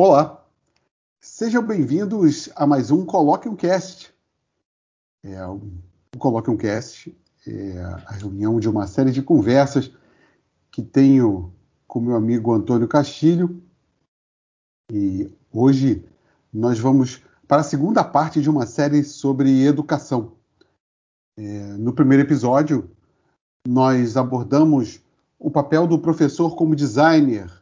[0.00, 0.46] Olá,
[1.18, 4.14] sejam bem-vindos a mais um Coloque um Cast.
[5.24, 5.60] É, o
[6.16, 7.12] Coloque um Cast
[7.44, 9.90] é a reunião de uma série de conversas
[10.70, 11.52] que tenho
[11.88, 13.60] com meu amigo Antônio Castilho.
[14.92, 16.08] E hoje
[16.52, 20.36] nós vamos para a segunda parte de uma série sobre educação.
[21.36, 22.88] É, no primeiro episódio,
[23.66, 25.00] nós abordamos
[25.40, 27.57] o papel do professor como designer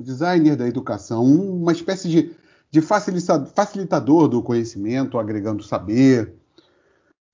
[0.00, 2.36] designer da educação, uma espécie de,
[2.70, 6.34] de facilitador do conhecimento, agregando saber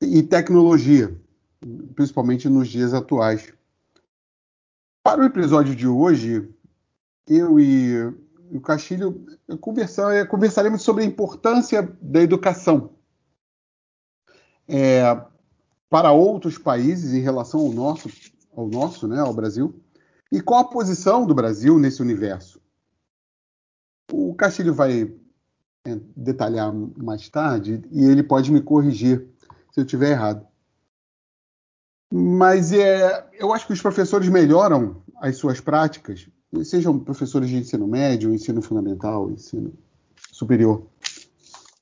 [0.01, 1.17] e tecnologia,
[1.95, 3.53] principalmente nos dias atuais.
[5.03, 6.49] Para o episódio de hoje,
[7.27, 8.13] eu e
[8.51, 9.27] o Castilho
[9.61, 12.91] conversar, conversaremos sobre a importância da educação
[14.67, 15.03] é,
[15.89, 18.11] para outros países em relação ao nosso,
[18.55, 19.75] ao nosso, né, ao Brasil
[20.31, 22.61] e qual a posição do Brasil nesse universo?
[24.13, 25.13] O Castilho vai
[25.87, 29.27] é, detalhar mais tarde e ele pode me corrigir
[29.73, 30.47] se eu estiver errado.
[32.13, 36.29] Mas é, eu acho que os professores melhoram as suas práticas,
[36.65, 39.73] sejam professores de ensino médio, ensino fundamental, ensino
[40.33, 40.87] superior,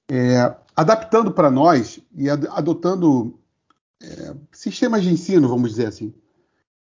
[0.08, 3.38] é, adaptando para nós e adotando
[4.02, 6.12] é, sistemas de ensino, vamos dizer assim,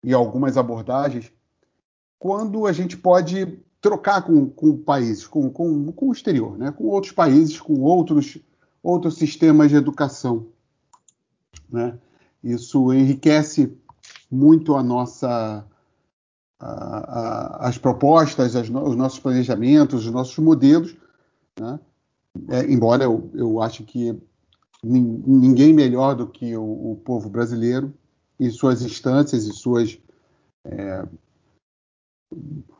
[0.02, 1.32] e algumas abordagens
[2.18, 6.72] quando a gente pode trocar com, com países, com, com, com o exterior, né?
[6.72, 8.38] com outros países, com outros,
[8.82, 10.46] outros sistemas de educação.
[11.70, 11.98] Né?
[12.42, 13.76] Isso enriquece
[14.30, 15.66] muito a nossa,
[16.58, 20.96] a, a, as propostas, as, os nossos planejamentos, os nossos modelos,
[21.60, 21.78] né?
[22.48, 24.18] é, embora eu, eu acho que
[24.82, 27.92] ninguém melhor do que o, o povo brasileiro
[28.38, 29.98] e suas instâncias e suas
[30.64, 31.06] é,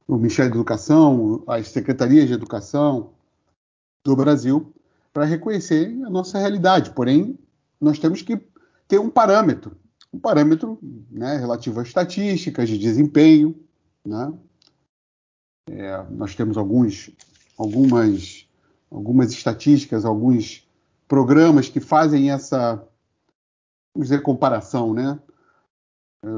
[0.06, 3.12] o Ministério da Educação, as secretarias de educação
[4.04, 4.72] do Brasil,
[5.12, 6.90] para reconhecer a nossa realidade.
[6.90, 7.38] Porém,
[7.80, 8.40] nós temos que
[8.86, 9.76] ter um parâmetro,
[10.12, 10.78] um parâmetro
[11.10, 13.58] né, relativo a estatísticas de desempenho.
[14.04, 14.32] Né?
[15.70, 17.10] É, nós temos alguns,
[17.56, 18.46] algumas,
[18.90, 20.68] algumas estatísticas, alguns
[21.08, 22.76] programas que fazem essa,
[23.94, 25.18] vamos dizer, comparação, né?
[26.24, 26.28] É,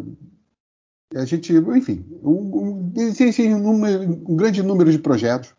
[1.14, 5.54] a gente, enfim, um, um, um, um, grande número de projetos,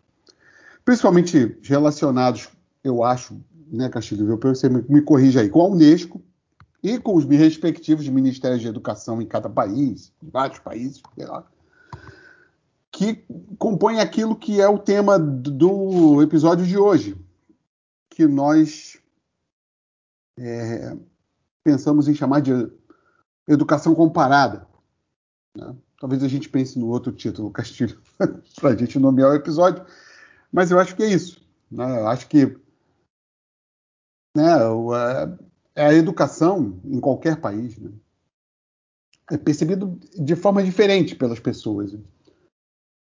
[0.84, 2.48] principalmente relacionados,
[2.84, 4.38] eu acho, né, Castilho, viu?
[4.38, 6.22] você me, me corrija aí, com a Unesco
[6.82, 11.46] e com os respectivos ministérios de educação em cada país, em vários países, sei lá,
[12.92, 13.24] que
[13.58, 17.16] compõem aquilo que é o tema do episódio de hoje,
[18.10, 18.98] que nós
[20.38, 20.96] é,
[21.64, 22.52] pensamos em chamar de
[23.46, 24.67] educação comparada.
[25.56, 25.76] Né?
[26.00, 28.00] Talvez a gente pense no outro título, Castilho,
[28.60, 29.84] para a gente nomear o episódio,
[30.52, 31.42] mas eu acho que é isso.
[31.70, 32.00] Né?
[32.00, 32.46] Eu acho que
[34.36, 34.52] né,
[35.74, 37.90] é a educação em qualquer país né?
[39.30, 41.96] é percebido de forma diferente pelas pessoas.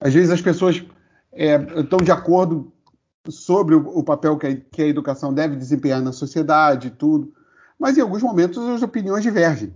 [0.01, 0.85] Às vezes as pessoas
[1.33, 2.73] é, estão de acordo
[3.29, 7.35] sobre o, o papel que a, que a, educação deve desempenhar na sociedade e tudo,
[7.79, 9.75] mas em alguns momentos as opiniões divergem.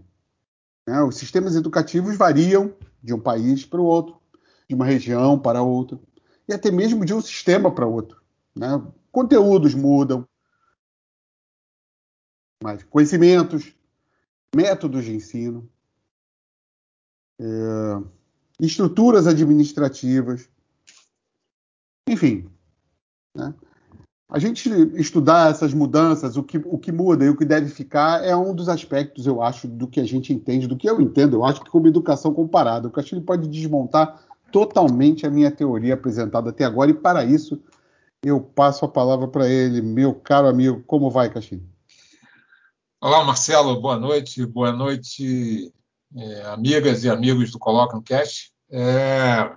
[0.87, 1.03] Né?
[1.03, 4.21] Os sistemas educativos variam de um país para o outro,
[4.69, 5.99] de uma região para outra,
[6.49, 8.23] e até mesmo de um sistema para outro.
[8.55, 8.69] Né?
[9.11, 10.27] Conteúdos mudam,
[12.63, 13.75] mas conhecimentos,
[14.55, 15.69] métodos de ensino,
[17.41, 17.45] é,
[18.61, 20.49] estruturas administrativas,
[22.09, 22.49] enfim.
[23.35, 23.55] Né?
[24.35, 28.25] A gente estudar essas mudanças, o que, o que muda e o que deve ficar,
[28.25, 31.37] é um dos aspectos, eu acho, do que a gente entende, do que eu entendo.
[31.37, 36.49] Eu acho que como educação comparada, o Castilho pode desmontar totalmente a minha teoria apresentada
[36.49, 37.63] até agora, e para isso
[38.25, 40.83] eu passo a palavra para ele, meu caro amigo.
[40.87, 41.69] Como vai, Castilho?
[43.03, 45.71] Olá, Marcelo, boa noite, boa noite,
[46.17, 48.51] é, amigas e amigos do Coloca no Cast.
[48.71, 49.53] É,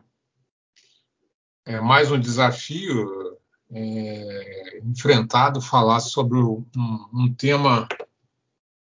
[1.66, 3.35] é mais um desafio
[3.76, 6.66] é, enfrentado falar sobre um,
[7.14, 7.86] um tema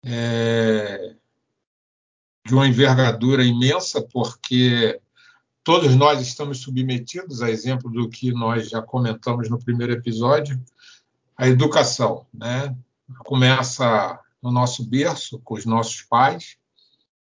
[0.05, 1.17] é,
[2.47, 5.01] de uma envergadura imensa, porque
[5.65, 10.63] todos nós estamos submetidos, a exemplo do que nós já comentamos no primeiro episódio,
[11.39, 12.27] a educação.
[12.35, 12.77] Né?
[13.21, 16.59] Começa no nosso berço, com os nossos pais,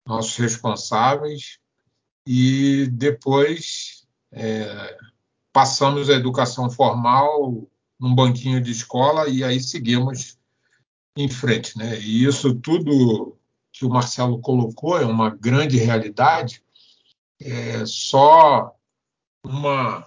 [0.05, 1.57] nossos responsáveis,
[2.27, 4.97] e depois é,
[5.55, 7.65] passamos a educação formal
[7.97, 10.37] num banquinho de escola e aí seguimos
[11.17, 11.77] em frente.
[11.77, 11.97] Né?
[11.97, 13.37] E isso tudo
[13.71, 16.61] que o Marcelo colocou é uma grande realidade,
[17.39, 18.75] é só
[19.45, 20.05] uma,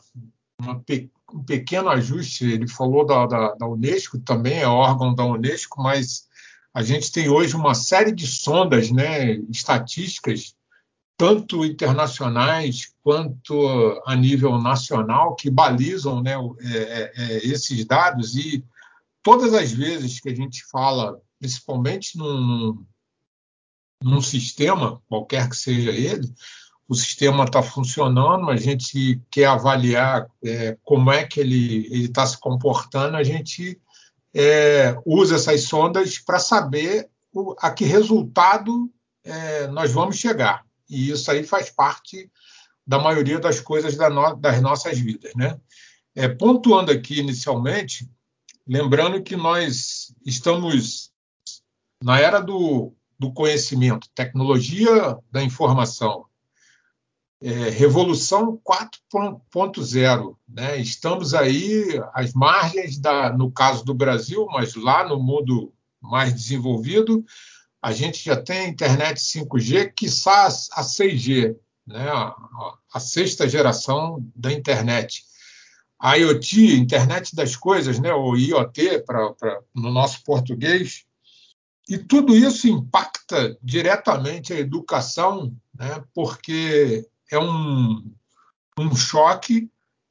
[0.61, 0.85] uma
[1.33, 2.45] um pequeno ajuste.
[2.45, 6.29] Ele falou da, da, da, Unesco, também é órgão da Unesco, mas
[6.75, 10.55] a gente tem hoje uma série de sondas, né, estatísticas,
[11.19, 18.37] tanto internacionais quanto a nível nacional, que balizam né, é, é, é, esses dados.
[18.37, 18.65] E
[19.21, 22.87] todas as vezes que a gente fala, principalmente num,
[24.01, 26.33] num sistema, qualquer que seja ele,
[26.89, 32.39] o sistema está funcionando, a gente quer avaliar é, como é que ele está se
[32.39, 33.79] comportando, a gente
[34.33, 38.89] é, usa essas sondas para saber o, a que resultado
[39.25, 40.68] é, nós vamos chegar.
[40.89, 42.31] E isso aí faz parte
[42.87, 45.33] da maioria das coisas da no, das nossas vidas.
[45.35, 45.59] Né?
[46.15, 48.11] É, pontuando aqui inicialmente,
[48.67, 51.11] lembrando que nós estamos
[52.03, 56.29] na era do, do conhecimento, tecnologia da informação
[57.41, 60.37] é, Revolução 4.0.
[60.49, 60.79] Né?
[60.79, 67.25] Estamos aí às margens, da, no caso do Brasil, mas lá no mundo mais desenvolvido,
[67.81, 72.09] a gente já tem internet 5G, quiçá a 6G, né?
[72.09, 72.35] a,
[72.95, 75.25] a sexta geração da internet.
[76.01, 78.13] A IoT, Internet das Coisas, né?
[78.13, 81.05] ou IoT, pra, pra, no nosso português,
[81.89, 86.05] e tudo isso impacta diretamente a educação, né?
[86.15, 88.13] porque é um,
[88.79, 89.71] um choque,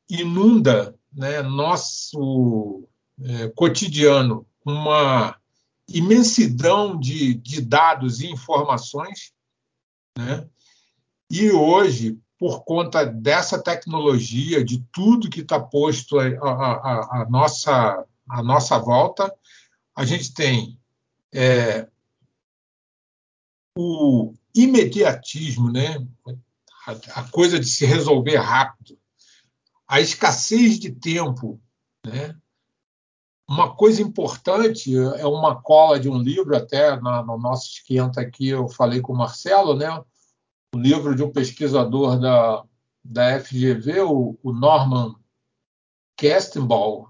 [0.09, 2.87] inunda né, nosso
[3.21, 5.35] é, cotidiano uma
[5.87, 9.31] imensidão de, de dados e informações.
[10.17, 10.47] Né?
[11.29, 18.77] E hoje, por conta dessa tecnologia, de tudo que está posto a, nossa, a nossa
[18.77, 19.33] volta,
[19.95, 20.79] a gente tem
[21.33, 21.87] é,
[23.77, 26.05] o imediatismo, né?
[27.13, 28.97] a, coisa de se resolver rápido,
[29.87, 31.61] a escassez de tempo,
[32.05, 32.35] né?
[33.49, 38.49] Uma coisa importante é uma cola de um livro, até na, no nosso esquenta aqui
[38.49, 39.89] eu falei com o Marcelo, né?
[40.75, 42.65] O livro de um pesquisador da,
[43.03, 45.15] da FGV, o, o Norman
[46.17, 47.05] Kestenbaum,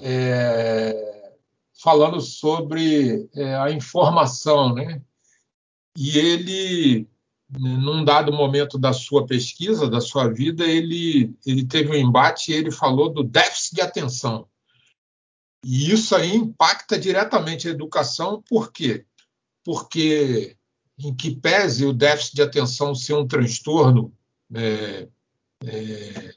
[0.00, 1.34] é,
[1.82, 5.02] falando sobre é, a informação, né?
[5.96, 7.08] E ele
[7.50, 12.54] num dado momento da sua pesquisa, da sua vida, ele, ele teve um embate e
[12.54, 14.46] ele falou do déficit de atenção.
[15.70, 19.04] E isso aí impacta diretamente a educação, por quê?
[19.62, 20.56] Porque,
[20.98, 24.10] em que pese o déficit de atenção ser um transtorno
[24.54, 25.08] é,
[25.66, 26.34] é,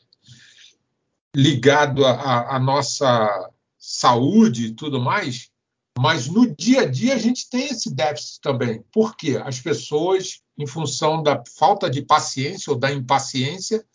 [1.33, 3.49] ligado à nossa
[3.79, 5.49] saúde e tudo mais,
[5.97, 8.83] mas no dia a dia a gente tem esse déficit também.
[8.91, 9.41] Por quê?
[9.41, 13.85] As pessoas em função da falta de paciência ou da impaciência,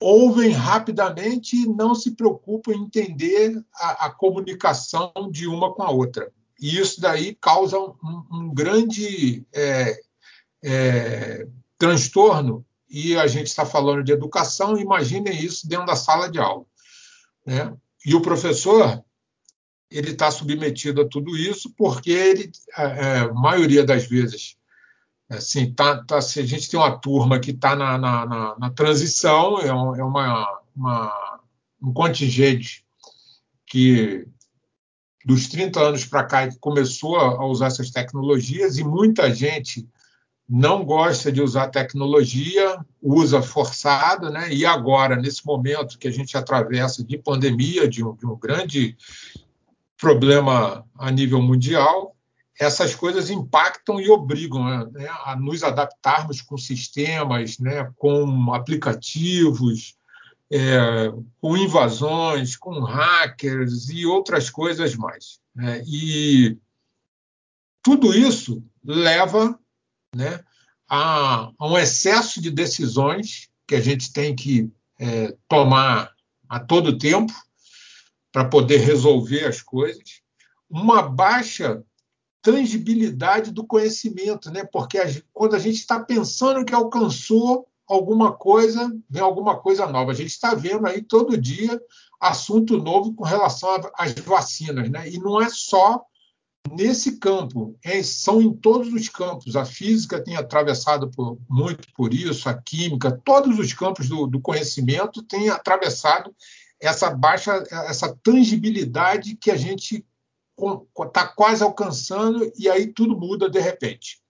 [0.00, 5.90] ouvem rapidamente e não se preocupam em entender a, a comunicação de uma com a
[5.90, 6.30] outra.
[6.60, 7.94] E isso daí causa um,
[8.30, 10.00] um grande é,
[10.62, 11.46] é,
[11.78, 12.64] transtorno.
[12.88, 16.64] E a gente está falando de educação, imaginem isso dentro da sala de aula.
[17.44, 17.74] Né?
[18.06, 19.02] E o professor
[19.90, 24.56] ele está submetido a tudo isso porque ele, a, a maioria das vezes,
[25.36, 28.70] Assim, tá, tá, se a gente tem uma turma que está na, na, na, na,
[28.70, 31.40] transição, é, um, é uma, uma,
[31.82, 32.84] um contingente
[33.66, 34.26] que
[35.24, 39.88] dos 30 anos para cá começou a usar essas tecnologias e muita gente
[40.48, 44.52] não gosta de usar tecnologia, usa forçado, né?
[44.52, 48.94] E agora, nesse momento que a gente atravessa de pandemia, de um, de um grande
[49.96, 52.13] problema a nível mundial,
[52.58, 59.96] essas coisas impactam e obrigam né, a nos adaptarmos com sistemas, né, com aplicativos,
[60.50, 65.40] é, com invasões, com hackers e outras coisas mais.
[65.54, 65.82] Né?
[65.86, 66.56] E
[67.82, 69.58] tudo isso leva
[70.14, 70.40] né,
[70.88, 74.70] a, a, um excesso de decisões que a gente tem que
[75.00, 76.12] é, tomar
[76.48, 77.32] a todo tempo
[78.30, 80.20] para poder resolver as coisas,
[80.68, 81.82] uma baixa
[82.44, 84.64] tangibilidade do conhecimento, né?
[84.70, 90.12] Porque a, quando a gente está pensando que alcançou alguma coisa, vem alguma coisa nova.
[90.12, 91.80] A gente está vendo aí todo dia
[92.20, 95.08] assunto novo com relação às vacinas, né?
[95.08, 96.02] E não é só
[96.70, 99.56] nesse campo, é, são em todos os campos.
[99.56, 104.40] A física tem atravessado por, muito por isso, a química, todos os campos do, do
[104.40, 106.34] conhecimento têm atravessado
[106.80, 110.04] essa baixa, essa tangibilidade que a gente
[111.06, 114.20] está quase alcançando e aí tudo muda de repente.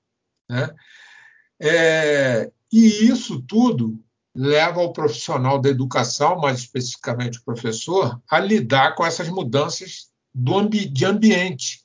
[0.48, 0.74] Né?
[1.60, 3.98] É, e isso tudo
[4.34, 10.86] leva o profissional da educação, mais especificamente o professor, a lidar com essas mudanças ambi
[10.86, 11.84] de ambiente.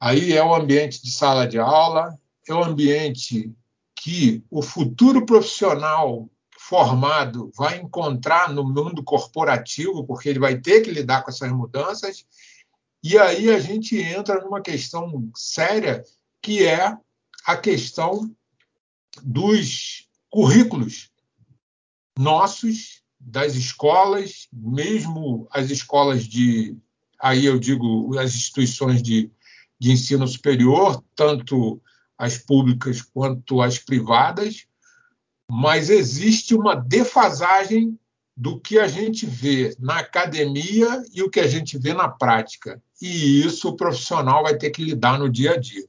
[0.00, 3.52] Aí é o ambiente de sala de aula, é o ambiente
[3.94, 6.28] que o futuro profissional
[6.58, 12.24] formado vai encontrar no mundo corporativo, porque ele vai ter que lidar com essas mudanças.
[13.02, 16.04] E aí a gente entra numa questão séria,
[16.42, 16.96] que é
[17.46, 18.30] a questão
[19.22, 21.10] dos currículos
[22.18, 26.76] nossos, das escolas, mesmo as escolas de,
[27.18, 29.30] aí eu digo, as instituições de,
[29.78, 31.80] de ensino superior, tanto
[32.16, 34.66] as públicas quanto as privadas,
[35.50, 37.98] mas existe uma defasagem
[38.36, 42.82] do que a gente vê na academia e o que a gente vê na prática.
[43.00, 45.86] E isso o profissional vai ter que lidar no dia a dia.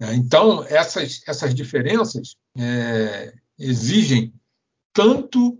[0.00, 4.32] É, então, essas, essas diferenças é, exigem
[4.92, 5.58] tanto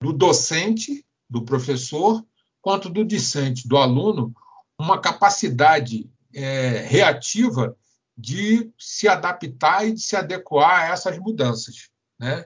[0.00, 2.24] do docente, do professor,
[2.60, 4.34] quanto do discente, do aluno,
[4.78, 7.76] uma capacidade é, reativa
[8.16, 11.90] de se adaptar e de se adequar a essas mudanças.
[12.18, 12.44] Né?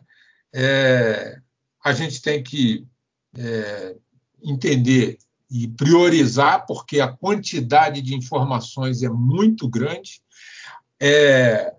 [0.54, 1.40] É,
[1.82, 2.86] a gente tem que
[3.36, 3.96] é,
[4.42, 5.18] entender
[5.52, 10.22] e priorizar, porque a quantidade de informações é muito grande.
[10.98, 11.74] É,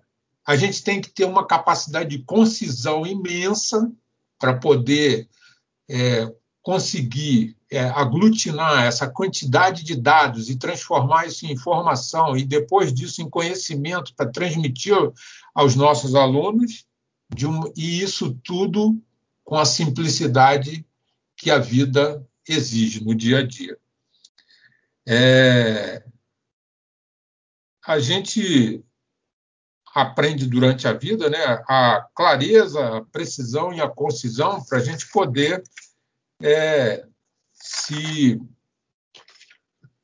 [0.46, 3.92] a gente tem que ter uma capacidade de concisão imensa
[4.38, 5.28] para poder
[5.90, 12.94] é, conseguir é, aglutinar essa quantidade de dados e transformar isso em informação e depois
[12.94, 14.96] disso em conhecimento para transmitir
[15.56, 16.86] aos nossos alunos
[17.42, 19.02] um, e isso tudo
[19.44, 20.86] com a simplicidade
[21.36, 23.78] que a vida exige no dia a dia.
[25.08, 26.04] É,
[27.86, 28.84] a gente
[29.94, 31.44] aprende durante a vida, né?
[31.68, 35.64] A clareza, a precisão e a concisão para a gente poder
[36.42, 37.06] é,
[37.54, 38.42] se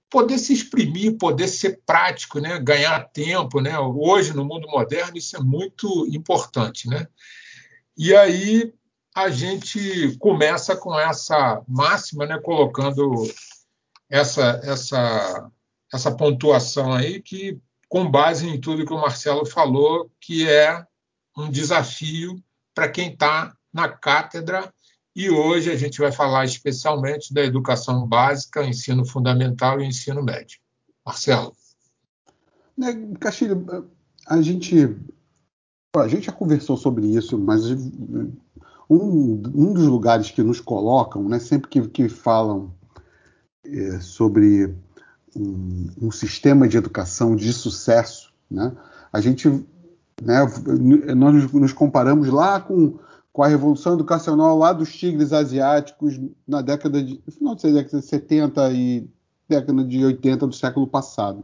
[0.09, 2.59] poder se exprimir, poder ser prático, né?
[2.59, 3.77] Ganhar tempo, né?
[3.79, 7.07] Hoje no mundo moderno isso é muito importante, né?
[7.97, 8.73] E aí
[9.21, 12.39] a gente começa com essa máxima, né?
[12.39, 13.23] Colocando
[14.09, 15.51] essa essa
[15.93, 20.85] essa pontuação aí que com base em tudo que o Marcelo falou, que é
[21.35, 22.41] um desafio
[22.73, 24.71] para quem está na cátedra.
[25.15, 30.59] E hoje a gente vai falar especialmente da educação básica, ensino fundamental e ensino médio.
[31.03, 31.55] Marcelo.
[32.77, 33.89] Né, Castilho,
[34.27, 34.95] a gente,
[35.95, 37.63] a gente já conversou sobre isso, mas
[38.89, 42.73] um, um dos lugares que nos colocam, né, sempre que, que falam
[43.63, 44.73] é, sobre
[45.35, 48.75] um, um, sistema de educação de sucesso, né?
[49.13, 49.47] A gente,
[50.21, 50.39] né,
[51.15, 52.97] nós nos comparamos lá com,
[53.31, 58.05] com a revolução educacional lá dos tigres asiáticos na década de final da década de
[58.05, 59.09] 70 e
[59.47, 61.43] década de 80 do século passado,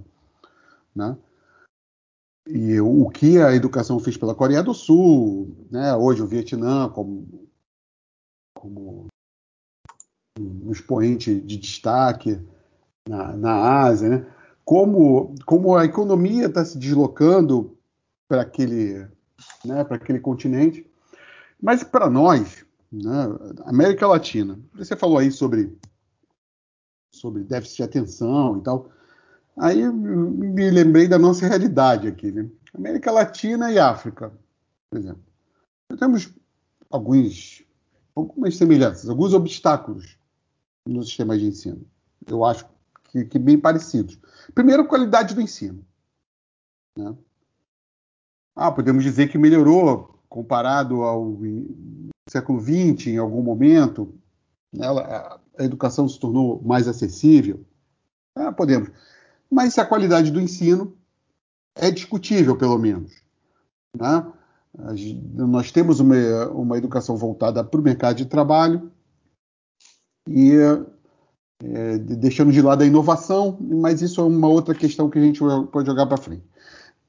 [0.96, 1.16] né?
[2.48, 5.96] E o que a educação fez pela Coreia do Sul, né?
[5.96, 7.46] Hoje o Vietnã como
[8.54, 9.08] como
[10.40, 12.42] um expoente de destaque,
[13.08, 14.36] na, na Ásia, né?
[14.64, 17.78] como, como a economia está se deslocando
[18.28, 19.08] para aquele,
[19.64, 20.90] né, para aquele continente.
[21.62, 23.28] Mas para nós, né,
[23.66, 25.78] América Latina, você falou aí sobre,
[27.14, 28.90] sobre déficit de atenção e tal.
[29.58, 32.50] Aí me lembrei da nossa realidade aqui, né?
[32.74, 34.34] América Latina e África,
[34.90, 35.24] por exemplo.
[35.90, 36.34] Nós temos
[36.90, 37.64] alguns,
[38.14, 40.18] algumas semelhanças, alguns obstáculos
[40.88, 41.86] no sistema de ensino.
[42.28, 42.68] Eu acho
[43.06, 44.20] que, que bem parecidos.
[44.54, 45.86] Primeiro, qualidade do ensino.
[46.98, 47.16] Né?
[48.56, 51.38] Ah, podemos dizer que melhorou comparado ao
[52.30, 54.14] século XX, em algum momento.
[54.74, 54.86] Né?
[54.88, 57.66] A educação se tornou mais acessível.
[58.36, 58.90] Ah, podemos.
[59.50, 60.96] Mas a qualidade do ensino
[61.76, 63.12] é discutível, pelo menos.
[63.98, 64.26] Né?
[65.34, 68.92] Nós temos uma, uma educação voltada para o mercado de trabalho
[70.28, 70.52] e
[71.64, 75.40] é, deixando de lado a inovação, mas isso é uma outra questão que a gente
[75.72, 76.44] pode jogar para frente.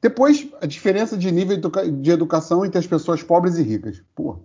[0.00, 1.59] Depois, a diferença de nível
[2.00, 4.02] de educação entre as pessoas pobres e ricas.
[4.14, 4.38] Pô,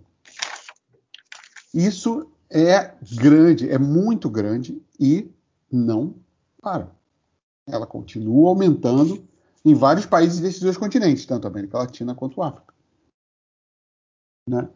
[1.72, 5.30] isso é grande, é muito grande e
[5.70, 6.14] não
[6.60, 6.90] para.
[7.68, 9.26] Ela continua aumentando
[9.64, 12.74] em vários países desses dois continentes, tanto a América Latina quanto a África.
[14.48, 14.68] Né?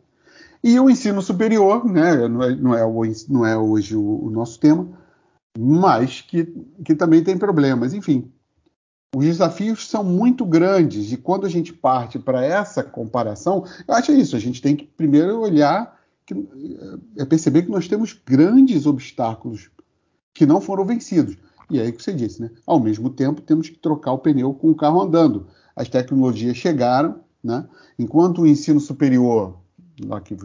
[0.63, 4.59] E o ensino superior, né, não, é, não, é, não é hoje o, o nosso
[4.59, 4.89] tema,
[5.59, 6.45] mas que,
[6.85, 7.93] que também tem problemas.
[7.93, 8.31] Enfim,
[9.15, 14.13] os desafios são muito grandes e quando a gente parte para essa comparação, eu acho
[14.13, 16.35] isso, a gente tem que primeiro olhar, que,
[17.17, 19.71] é perceber que nós temos grandes obstáculos
[20.35, 21.37] que não foram vencidos.
[21.71, 22.51] E é aí que você disse, né?
[22.67, 25.49] Ao mesmo tempo, temos que trocar o pneu com o carro andando.
[25.75, 27.67] As tecnologias chegaram, né?
[27.99, 29.57] Enquanto o ensino superior,
[30.11, 30.37] aqui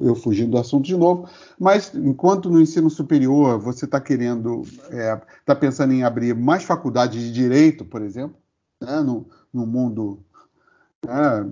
[0.00, 4.96] eu fugindo do assunto de novo, mas enquanto no ensino superior você está querendo, está
[4.96, 8.36] é, tá pensando em abrir mais faculdades de direito, por exemplo,
[8.80, 9.00] né?
[9.00, 10.20] no, no mundo
[11.04, 11.50] né?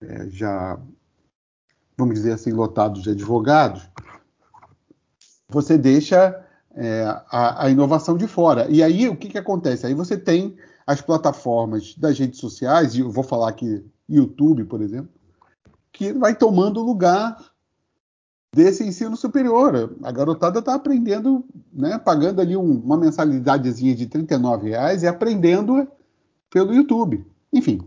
[0.00, 0.78] é, já,
[1.96, 3.88] vamos dizer assim, lotado de advogados,
[5.48, 6.45] você deixa
[6.76, 8.70] é, a, a, inovação de fora.
[8.70, 9.86] E aí o que, que acontece?
[9.86, 10.56] Aí você tem
[10.86, 15.10] as plataformas das redes sociais, e eu vou falar aqui YouTube, por exemplo,
[15.90, 17.36] que vai tomando lugar
[18.54, 19.96] desse ensino superior.
[20.02, 24.26] A garotada está aprendendo, né, pagando ali um, uma mensalidadezinha de R$
[24.62, 25.88] reais e aprendendo
[26.50, 27.26] pelo YouTube.
[27.52, 27.80] Enfim,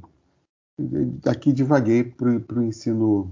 [1.26, 3.32] aqui divaguei para o ensino,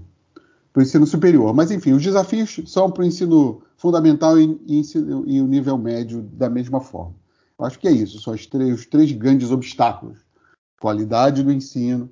[0.76, 1.52] ensino superior.
[1.52, 4.82] Mas, enfim, os desafios são para o ensino fundamental e, e,
[5.26, 7.14] e, o nível médio da mesma forma.
[7.58, 10.18] Eu acho que é isso, são os três, os três grandes obstáculos.
[10.80, 12.10] Qualidade do ensino,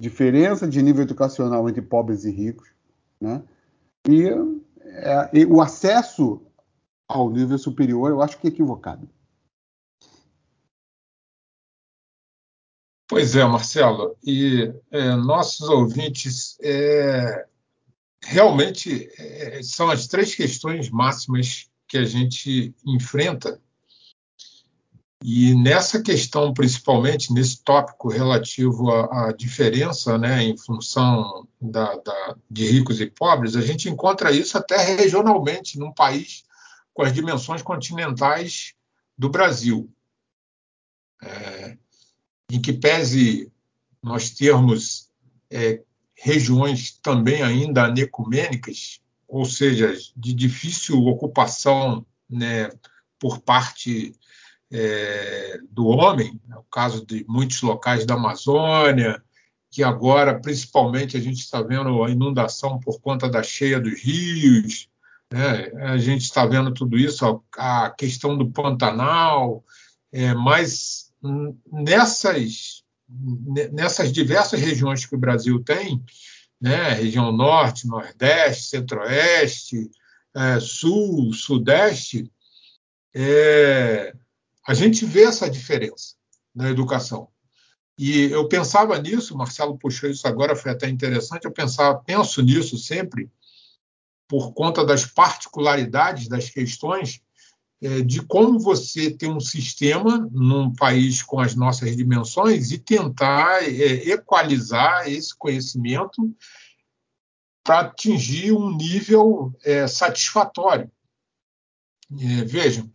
[0.00, 2.68] diferença de nível educacional entre pobres e ricos,
[3.20, 3.42] né?
[4.08, 4.28] E,
[4.84, 6.40] é, e o acesso
[7.08, 9.08] ao nível superior, eu acho que é equivocado.
[13.08, 17.46] Pois é, Marcelo, e é, nossos ouvintes é,
[18.24, 23.60] realmente é, são as três questões máximas que a gente enfrenta.
[25.24, 32.36] E nessa questão, principalmente, nesse tópico relativo à, à diferença né, em função da, da,
[32.50, 36.42] de ricos e pobres, a gente encontra isso até regionalmente, num país
[36.92, 38.74] com as dimensões continentais
[39.16, 39.88] do Brasil.
[41.22, 41.76] É,
[42.50, 43.50] em que pese
[44.02, 45.08] nós termos
[45.48, 45.80] é,
[46.22, 52.70] regiões também ainda anecumênicas, ou seja, de difícil ocupação né,
[53.18, 54.14] por parte
[54.70, 59.20] é, do homem, é o caso de muitos locais da Amazônia,
[59.68, 64.88] que agora, principalmente, a gente está vendo a inundação por conta da cheia dos rios,
[65.32, 65.72] né?
[65.86, 69.64] a gente está vendo tudo isso, a, questão do Pantanal,
[70.12, 71.12] é, mas
[71.66, 72.81] nessas
[73.72, 76.02] nessas diversas regiões que o Brasil tem,
[76.60, 79.90] né, região norte, nordeste, centro-oeste,
[80.34, 82.30] é, sul, sudeste,
[83.14, 84.14] é,
[84.66, 86.14] a gente vê essa diferença
[86.54, 87.28] na educação.
[87.98, 92.78] E eu pensava nisso, Marcelo puxou isso agora, foi até interessante, eu pensava, penso nisso
[92.78, 93.30] sempre,
[94.26, 97.20] por conta das particularidades das questões
[98.06, 104.08] de como você tem um sistema num país com as nossas dimensões e tentar é,
[104.08, 106.32] equalizar esse conhecimento
[107.64, 110.90] para atingir um nível é, satisfatório.
[112.20, 112.90] É, vejam,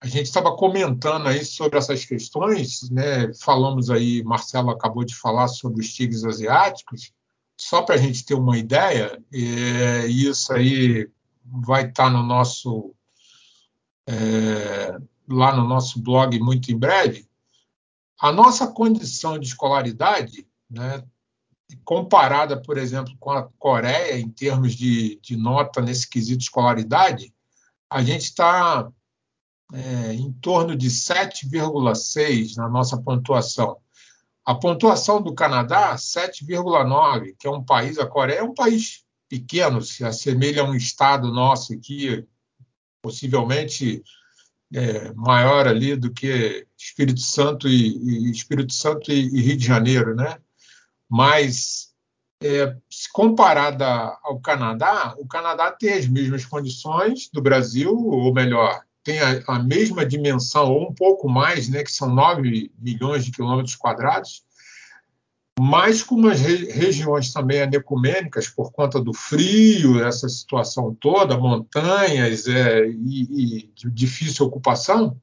[0.00, 3.32] a gente estava comentando aí sobre essas questões, né?
[3.34, 7.12] falamos aí, Marcelo acabou de falar sobre os tigres asiáticos,
[7.58, 11.08] só para a gente ter uma ideia, é, isso aí
[11.44, 12.94] vai estar no nosso
[14.10, 17.28] é, lá no nosso blog muito em breve,
[18.20, 21.04] a nossa condição de escolaridade, né,
[21.84, 27.32] comparada, por exemplo, com a Coreia, em termos de, de nota nesse quesito de escolaridade,
[27.88, 28.90] a gente está
[29.72, 33.78] é, em torno de 7,6 na nossa pontuação.
[34.44, 39.80] A pontuação do Canadá, 7,9, que é um país, a Coreia é um país pequeno,
[39.80, 42.26] se assemelha a um estado nosso aqui,
[43.02, 44.02] possivelmente
[44.72, 49.66] é, maior ali do que Espírito Santo e, e Espírito Santo e, e, Rio de
[49.66, 50.38] Janeiro, né?
[51.08, 51.90] Mas
[52.42, 53.86] é, se comparada
[54.22, 59.58] ao Canadá, o Canadá tem as mesmas condições do Brasil, ou melhor, tem a, a
[59.58, 61.82] mesma dimensão ou um pouco mais, né?
[61.82, 64.44] Que são 9 milhões de quilômetros quadrados
[65.58, 72.86] mas com umas regiões também anecumênicas por conta do frio, essa situação toda, montanhas é,
[72.86, 75.20] e, e difícil ocupação,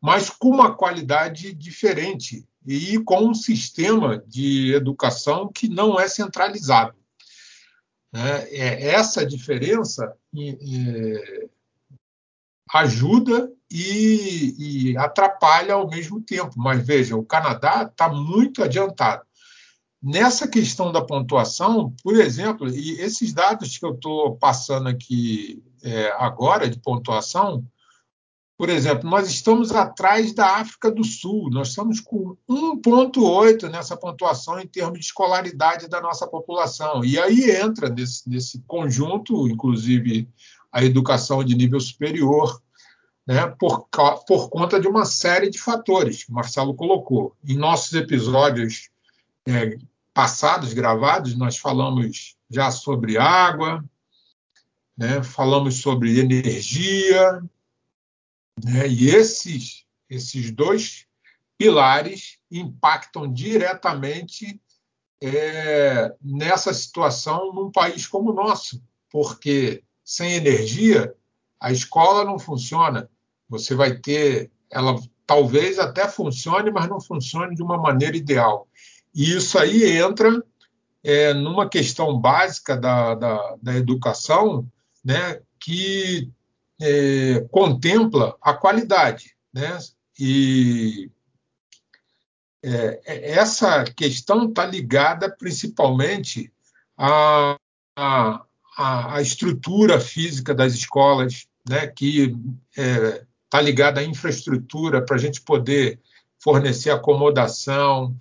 [0.00, 6.94] mas com uma qualidade diferente e com um sistema de educação que não é centralizado.
[8.12, 11.48] É, é essa diferença é,
[12.72, 16.54] ajuda e, e, atrapalha ao mesmo tempo.
[16.56, 19.24] Mas veja, o Canadá está muito adiantado.
[20.02, 26.10] Nessa questão da pontuação, por exemplo, e esses dados que eu estou passando aqui é,
[26.12, 27.66] agora de pontuação,
[28.56, 34.60] por exemplo, nós estamos atrás da África do Sul, nós estamos com 1,8 nessa pontuação
[34.60, 37.02] em termos de escolaridade da nossa população.
[37.02, 40.28] E aí entra nesse, nesse conjunto, inclusive,
[40.72, 42.62] a educação de nível superior,
[43.26, 43.88] né, por,
[44.26, 47.34] por conta de uma série de fatores que o Marcelo colocou.
[47.42, 48.90] Em nossos episódios
[49.46, 49.78] é,
[50.20, 53.82] passados, gravados, nós falamos já sobre água,
[54.94, 57.42] né, falamos sobre energia,
[58.62, 58.86] né?
[58.86, 61.06] E esses, esses dois
[61.56, 64.60] pilares impactam diretamente
[65.22, 68.78] é, nessa situação num país como o nosso,
[69.08, 71.14] porque sem energia
[71.58, 73.08] a escola não funciona.
[73.48, 78.68] Você vai ter, ela talvez até funcione, mas não funcione de uma maneira ideal.
[79.14, 80.42] E isso aí entra
[81.02, 84.66] é, numa questão básica da, da, da educação,
[85.04, 86.30] né, que
[86.80, 89.36] é, contempla a qualidade.
[89.52, 89.78] Né?
[90.18, 91.10] E
[92.62, 96.52] é, é essa questão está ligada principalmente
[96.96, 97.56] à,
[97.96, 98.44] à,
[98.76, 101.86] à, estrutura física das escolas, né?
[101.86, 102.36] que
[102.70, 105.98] está é, tá ligada à infraestrutura para a gente poder
[106.42, 108.16] fornecer acomodação,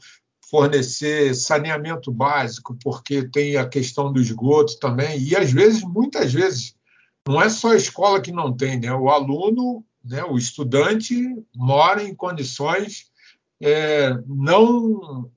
[0.50, 6.76] fornecer saneamento básico, porque tem a questão do esgoto também, e às vezes, muitas vezes,
[7.28, 8.94] não é só a escola que não tem, né?
[8.94, 11.16] O aluno, né, o estudante,
[11.56, 13.10] mora em condições
[13.62, 15.30] é, não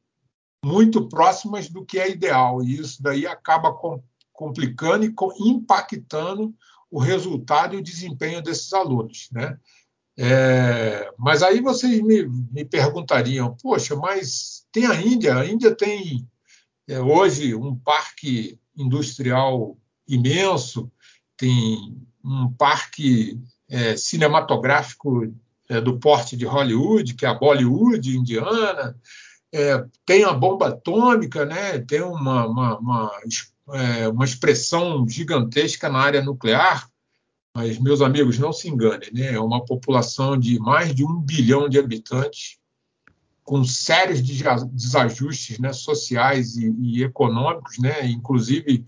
[0.65, 2.63] muito próximas do que é ideal.
[2.63, 5.13] E isso daí acaba com, complicando e
[5.49, 6.55] impactando
[6.91, 9.29] o resultado e o desempenho desses alunos.
[9.33, 9.59] Né?
[10.17, 16.27] É, mas aí vocês me, me, perguntariam, poxa, mas tem a Índia, a Índia tem
[16.89, 19.77] é, hoje um parque industrial
[20.09, 20.91] imenso,
[21.37, 25.33] tem um parque é, cinematográfico
[25.69, 28.97] é, do porte de Hollywood, que é a Bollywood indiana,
[29.53, 31.79] é, tem a bomba atômica, né?
[31.79, 33.13] tem uma, uma, uma,
[33.75, 36.89] é, uma, expressão gigantesca na área nuclear,
[37.55, 39.35] mas, meus amigos, não se enganem, né?
[39.35, 42.59] é uma população de mais de um bilhão de habitantes,
[43.45, 48.07] com sérios desajustes né, sociais e, e econômicos, né?
[48.07, 48.85] inclusive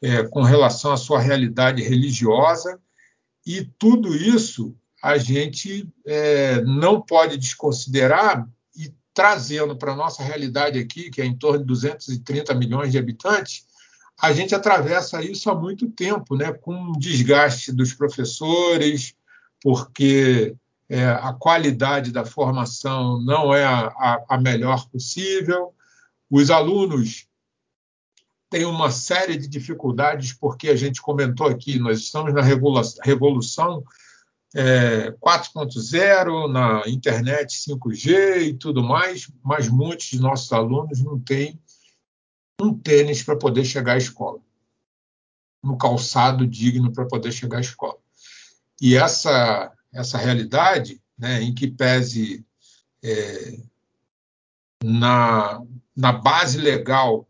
[0.00, 2.80] é, com relação à sua realidade religiosa,
[3.46, 10.78] e tudo isso a gente é, não pode desconsiderar e trazendo para a nossa realidade
[10.78, 13.66] aqui, que é em torno de 230 milhões de habitantes,
[14.20, 19.14] a gente atravessa isso há muito tempo, né, com desgaste dos professores,
[19.60, 20.54] porque
[20.92, 25.74] é, a qualidade da formação não é a, a, a melhor possível,
[26.30, 27.26] os alunos
[28.50, 33.82] tem uma série de dificuldades, porque a gente comentou aqui, nós estamos na revolução
[34.54, 41.58] é, 4.0, na internet 5G e tudo mais, mas muitos de nossos alunos não têm
[42.60, 44.40] um tênis para poder chegar à escola,
[45.64, 47.96] um calçado digno para poder chegar à escola.
[48.78, 52.44] E essa, essa realidade, né, em que pese
[53.02, 53.58] é,
[54.82, 55.62] na,
[55.94, 57.28] na base legal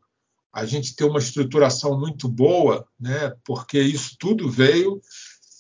[0.53, 5.01] a gente ter uma estruturação muito boa, né, porque isso tudo veio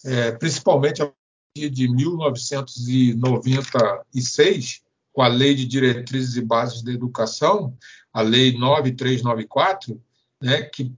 [0.04, 7.74] é, principalmente a partir de 1996, com a Lei de Diretrizes e Bases da Educação,
[8.12, 10.02] a Lei 9394,
[10.40, 10.92] né, que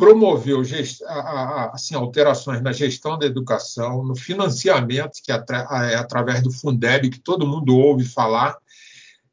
[0.00, 0.62] promoveu
[1.74, 5.34] assim, alterações na gestão da educação, no financiamento, que é
[5.94, 8.56] através do Fundeb, que todo mundo ouve falar,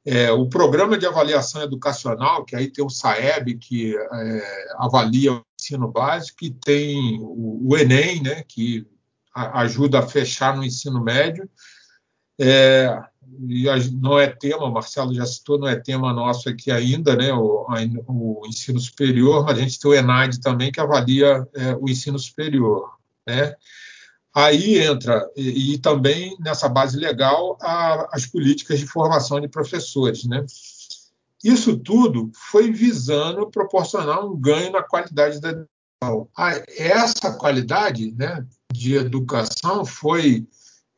[0.06, 5.46] é, o programa de avaliação educacional, que aí tem o SAEB, que é, avalia o
[5.58, 8.86] ensino básico, e tem o, o Enem, né, que
[9.34, 11.50] a, ajuda a fechar no ensino médio.
[12.40, 12.94] É,
[13.48, 17.34] e não é tema, o Marcelo já citou, não é tema nosso aqui ainda, né,
[17.34, 17.66] o,
[18.08, 22.18] o ensino superior, mas a gente tem o ENAD também, que avalia é, o ensino
[22.18, 22.98] superior.
[23.28, 23.54] Né?
[24.34, 30.24] Aí entra, e, e também nessa base legal, a, as políticas de formação de professores.
[30.26, 30.46] Né?
[31.44, 36.30] Isso tudo foi visando proporcionar um ganho na qualidade da educação.
[36.78, 40.48] essa qualidade né, de educação foi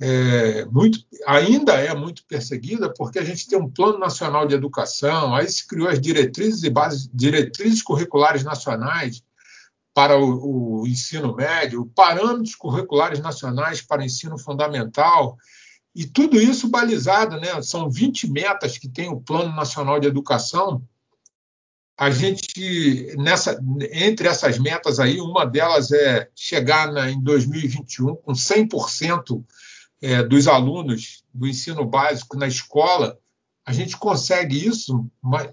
[0.02, 5.36] é, muito, ainda é muito perseguida porque a gente tem um plano nacional de educação,
[5.36, 9.22] aí se criou as diretrizes e bases, diretrizes curriculares nacionais,
[9.94, 15.38] para o, o, ensino médio, parâmetros curriculares nacionais para o ensino fundamental,
[15.94, 17.62] e tudo isso balizado, né?
[17.62, 20.82] São 20 metas que tem o Plano Nacional de Educação.
[21.98, 23.60] A gente, nessa,
[23.92, 29.44] entre essas metas aí, uma delas é chegar na, em 2021 com 100%
[30.02, 33.20] é, dos alunos do ensino básico na escola,
[33.66, 35.08] a gente consegue isso,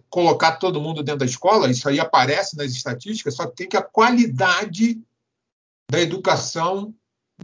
[0.08, 3.76] colocar todo mundo dentro da escola, isso aí aparece nas estatísticas, só que tem que
[3.76, 5.00] a qualidade
[5.90, 6.94] da educação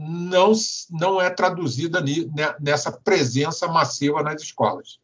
[0.01, 0.53] não,
[0.91, 2.03] não é traduzida
[2.59, 4.99] nessa presença massiva nas escolas.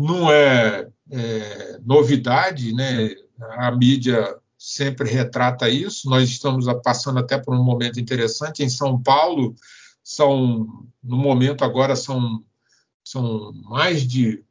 [0.00, 3.14] Não é, é novidade, né?
[3.38, 6.08] a mídia sempre retrata isso.
[6.08, 8.62] Nós estamos passando até por um momento interessante.
[8.62, 9.54] Em São Paulo,
[10.02, 12.44] são no momento agora são,
[13.04, 14.44] são mais de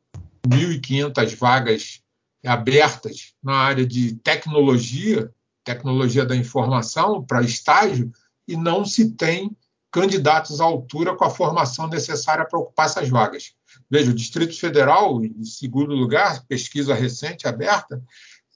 [0.47, 2.01] 1.500 vagas
[2.45, 5.31] abertas na área de tecnologia,
[5.63, 8.11] tecnologia da informação para estágio,
[8.47, 9.55] e não se tem
[9.91, 13.53] candidatos à altura com a formação necessária para ocupar essas vagas.
[13.89, 18.01] Veja, o Distrito Federal, em segundo lugar, pesquisa recente aberta,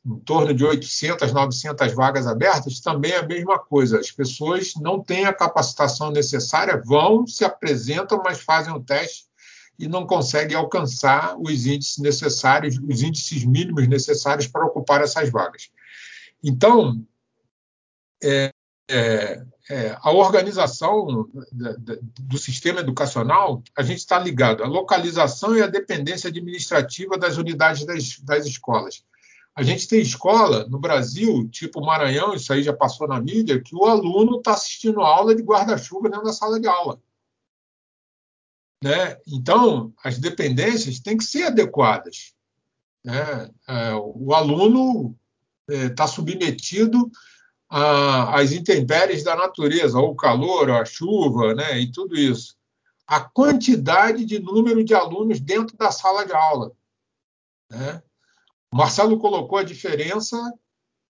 [0.06, 4.00] em torno de 800, 900 vagas abertas, também é a mesma coisa.
[4.00, 9.26] As pessoas não têm a capacitação necessária, vão, se apresentam, mas fazem o teste
[9.80, 15.70] e não conseguem alcançar os índices necessários, os índices mínimos necessários para ocupar essas vagas.
[16.44, 17.04] Então,
[18.24, 18.52] é,
[18.88, 25.68] é, é, a organização do sistema educacional, a gente está ligado à localização e à
[25.68, 29.04] dependência administrativa das unidades das, das escolas.
[29.56, 33.74] A gente tem escola no Brasil, tipo Maranhão, isso aí já passou na mídia, que
[33.74, 37.02] o aluno está assistindo aula de guarda-chuva dentro da sala de aula.
[38.84, 39.18] Né?
[39.26, 42.36] Então, as dependências têm que ser adequadas.
[43.02, 43.50] Né?
[43.68, 45.18] É, o aluno
[45.70, 47.10] está é, submetido
[47.70, 51.80] às intempéries da natureza, ou o calor, ou a chuva, né?
[51.80, 52.58] e tudo isso.
[53.08, 56.74] A quantidade de número de alunos dentro da sala de aula.
[57.72, 58.04] Né?
[58.76, 60.38] Marcelo colocou a diferença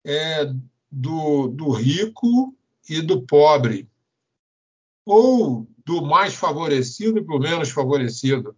[0.05, 0.45] é,
[0.91, 2.55] do, do rico
[2.87, 3.89] e do pobre,
[5.03, 8.55] ou do mais favorecido para o menos favorecido.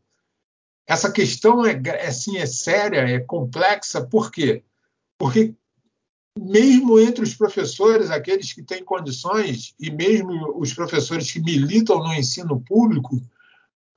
[0.86, 4.62] Essa questão é, é, assim, é séria, é complexa, por quê?
[5.18, 5.56] Porque
[6.38, 12.14] mesmo entre os professores, aqueles que têm condições, e mesmo os professores que militam no
[12.14, 13.22] ensino público,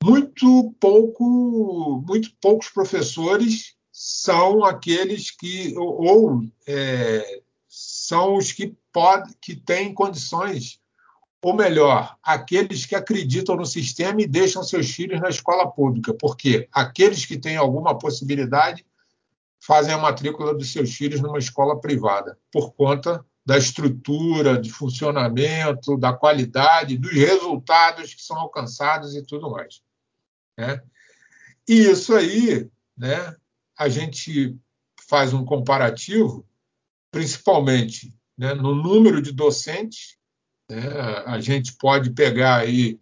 [0.04, 9.54] muito pouco, muito poucos professores são aqueles que ou é, são os que podem que
[9.54, 10.80] têm condições
[11.42, 16.66] ou melhor, aqueles que acreditam no sistema e deixam seus filhos na escola pública, porque
[16.72, 18.86] aqueles que têm alguma possibilidade
[19.58, 25.98] fazem a matrícula dos seus filhos numa escola privada, por conta da estrutura, de funcionamento,
[25.98, 29.82] da qualidade, dos resultados que são alcançados e tudo mais.
[30.56, 30.82] Né?
[31.68, 33.36] E isso aí né,
[33.80, 34.58] a gente
[35.08, 36.46] faz um comparativo,
[37.10, 40.18] principalmente né, no número de docentes.
[40.70, 40.82] Né,
[41.24, 43.00] a gente pode pegar aí,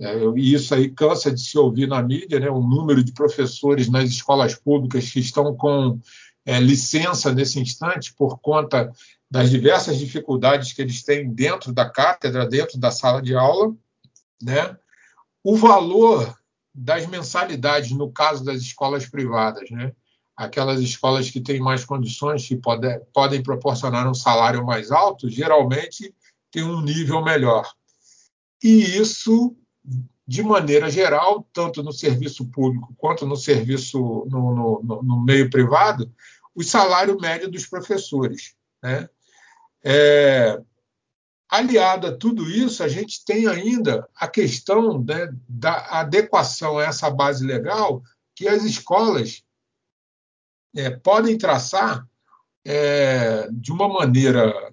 [0.00, 3.88] é, e isso aí cansa de se ouvir na mídia, né, o número de professores
[3.88, 6.00] nas escolas públicas que estão com
[6.44, 8.90] é, licença nesse instante por conta
[9.30, 13.72] das diversas dificuldades que eles têm dentro da cátedra, dentro da sala de aula,
[14.42, 14.76] né?
[15.44, 16.36] O valor
[16.74, 19.92] das mensalidades no caso das escolas privadas, né?
[20.36, 26.14] Aquelas escolas que têm mais condições, que pode, podem proporcionar um salário mais alto, geralmente
[26.50, 27.66] têm um nível melhor.
[28.62, 29.56] E isso,
[30.26, 36.12] de maneira geral, tanto no serviço público quanto no serviço no, no, no meio privado,
[36.54, 38.54] o salário médio dos professores.
[38.82, 39.08] Né?
[39.82, 40.60] É,
[41.48, 47.08] aliado a tudo isso, a gente tem ainda a questão né, da adequação a essa
[47.08, 48.02] base legal
[48.34, 49.45] que as escolas
[50.76, 52.06] é, podem traçar
[52.64, 54.72] é, de uma maneira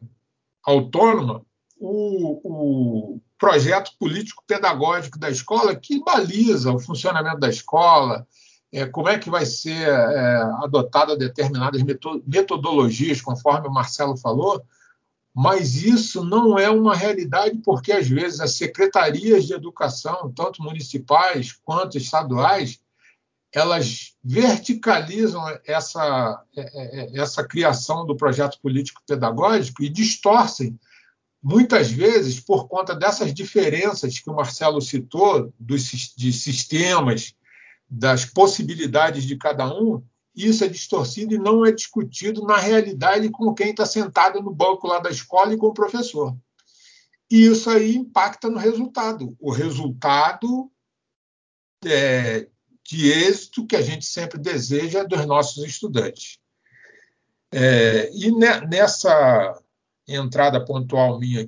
[0.63, 1.45] autônoma
[1.79, 8.27] o, o projeto político-pedagógico da escola que baliza o funcionamento da escola,
[8.71, 11.81] é, como é que vai ser é, adotada determinadas
[12.25, 14.63] metodologias, conforme o Marcelo falou,
[15.33, 21.53] mas isso não é uma realidade porque, às vezes, as secretarias de educação, tanto municipais
[21.63, 22.79] quanto estaduais,
[23.51, 30.79] elas verticalizam essa, é, é, é, essa criação do projeto político-pedagógico e distorcem,
[31.41, 35.83] muitas vezes, por conta dessas diferenças que o Marcelo citou, dos,
[36.15, 37.35] de sistemas,
[37.89, 40.01] das possibilidades de cada um,
[40.33, 44.87] isso é distorcido e não é discutido na realidade com quem está sentado no banco
[44.87, 46.35] lá da escola e com o professor.
[47.29, 49.35] E isso aí impacta no resultado.
[49.39, 50.71] O resultado
[51.85, 52.47] é,
[52.93, 56.37] de êxito que a gente sempre deseja dos nossos estudantes.
[57.51, 58.31] É, e
[58.67, 59.59] nessa
[60.07, 61.47] entrada pontual minha,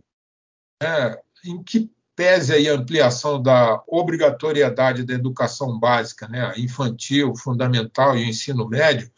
[0.82, 8.18] né, em que pese aí a ampliação da obrigatoriedade da educação básica, né, infantil, fundamental
[8.18, 9.12] e ensino médio,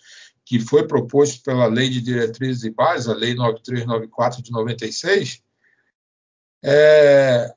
[0.44, 5.42] que foi proposto pela Lei de Diretrizes e Bases, a Lei 9394 de 96,
[6.64, 7.54] é,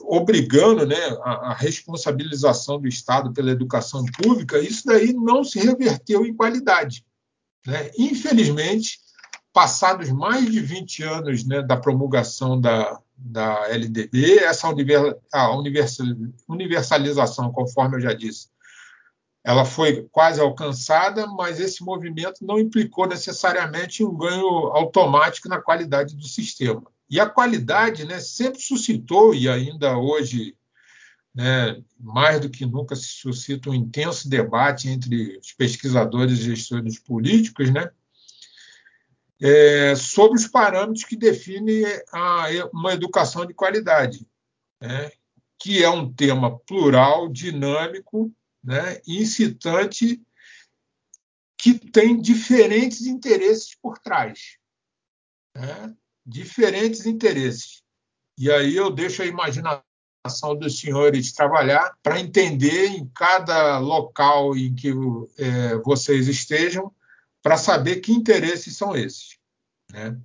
[0.00, 6.26] obrigando né, a, a, responsabilização do Estado pela educação pública, isso daí não se reverteu
[6.26, 7.04] em qualidade.
[7.66, 7.90] Né?
[7.98, 9.00] Infelizmente,
[9.52, 14.68] passados mais de 20 anos né, da promulgação da, da LDB, essa
[16.48, 18.50] universalização, conforme eu já disse,
[19.44, 26.14] ela foi quase alcançada, mas esse movimento não implicou necessariamente um ganho automático na qualidade
[26.14, 26.82] do sistema.
[27.12, 30.56] E a qualidade né, sempre suscitou, e ainda hoje,
[31.34, 36.98] né, mais do que nunca, se suscita um intenso debate entre os pesquisadores e gestores
[36.98, 37.90] políticos, né,
[39.42, 41.84] é, sobre os parâmetros que definem
[42.72, 44.26] uma educação de qualidade,
[44.80, 45.12] né,
[45.58, 50.18] que é um tema plural, dinâmico, né, incitante,
[51.58, 54.56] que tem diferentes interesses por trás.
[55.54, 55.94] Né,
[56.24, 57.82] diferentes interesses.
[58.38, 59.82] E aí eu deixo a imaginação
[60.58, 64.92] dos senhores trabalhar para entender em cada local em que
[65.38, 66.92] é, vocês estejam,
[67.42, 69.36] para saber que interesses são esses.
[69.90, 70.16] Né?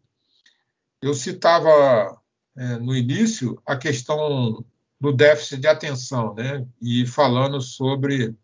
[1.02, 2.22] Eu citava
[2.56, 4.64] é, no início a questão
[5.00, 6.66] do déficit de atenção, né?
[6.82, 8.36] e falando sobre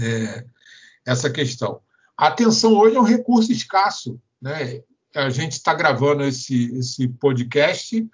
[0.00, 0.44] é,
[1.06, 1.80] essa questão.
[2.16, 4.20] A atenção hoje é um recurso escasso.
[4.40, 4.82] Né?
[5.14, 8.06] A gente está gravando esse, esse podcast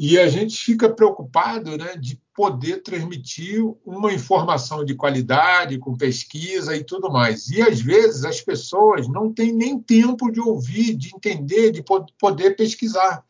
[0.00, 6.76] e a gente fica preocupado né, de poder transmitir uma informação de qualidade, com pesquisa
[6.76, 7.48] e tudo mais.
[7.48, 11.84] E às vezes as pessoas não têm nem tempo de ouvir, de entender, de
[12.16, 13.24] poder pesquisar,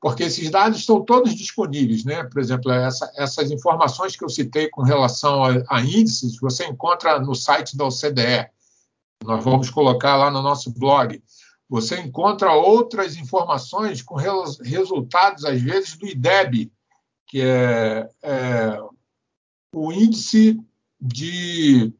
[0.00, 2.02] porque esses dados estão todos disponíveis.
[2.02, 2.24] Né?
[2.24, 7.20] Por exemplo, essa, essas informações que eu citei com relação a, a índices, você encontra
[7.20, 8.48] no site da OCDE.
[9.22, 11.22] Nós vamos colocar lá no nosso blog
[11.68, 16.72] você encontra outras informações com resultados, às vezes, do IDEB,
[17.26, 18.80] que é, é
[19.72, 20.60] o Índice
[21.00, 21.92] de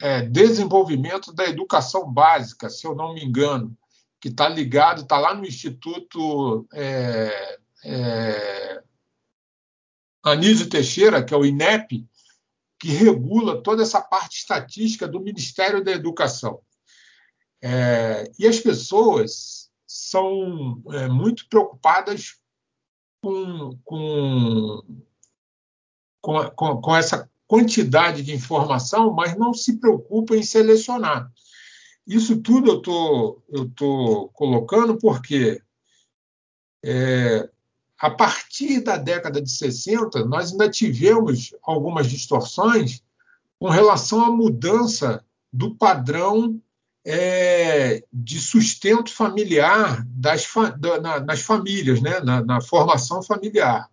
[0.00, 3.76] é, Desenvolvimento da Educação Básica, se eu não me engano,
[4.20, 8.82] que está ligado, está lá no Instituto é, é,
[10.22, 12.06] Anísio Teixeira, que é o INEP,
[12.78, 16.60] que regula toda essa parte estatística do Ministério da Educação.
[17.68, 22.36] É, e as pessoas são é, muito preocupadas
[23.20, 24.84] com, com,
[26.20, 31.28] com, com, essa quantidade de informação, mas não se preocupam em selecionar.
[32.06, 35.60] Isso tudo eu tô, estou colocando porque
[36.84, 37.50] é,
[37.98, 43.02] a partir da década de 60, nós ainda tivemos algumas distorções
[43.58, 46.62] com relação à mudança do padrão
[47.08, 50.44] é, de sustento familiar das,
[50.76, 52.18] da, na, nas famílias, né?
[52.18, 53.88] Na, na, formação familiar.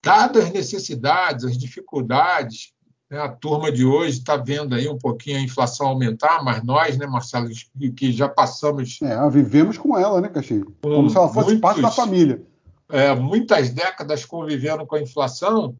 [0.00, 2.72] Dadas as necessidades, as dificuldades,
[3.10, 3.18] né?
[3.18, 7.08] a turma de hoje está vendo aí um pouquinho a inflação aumentar, mas nós, né,
[7.08, 7.48] Marcelo,
[7.96, 9.02] que já passamos.
[9.02, 10.72] É, vivemos com ela, né, Caxinho?
[10.80, 12.40] Como se ela fosse muitos, parte da família.
[12.88, 15.76] É, muitas décadas convivendo com a inflação,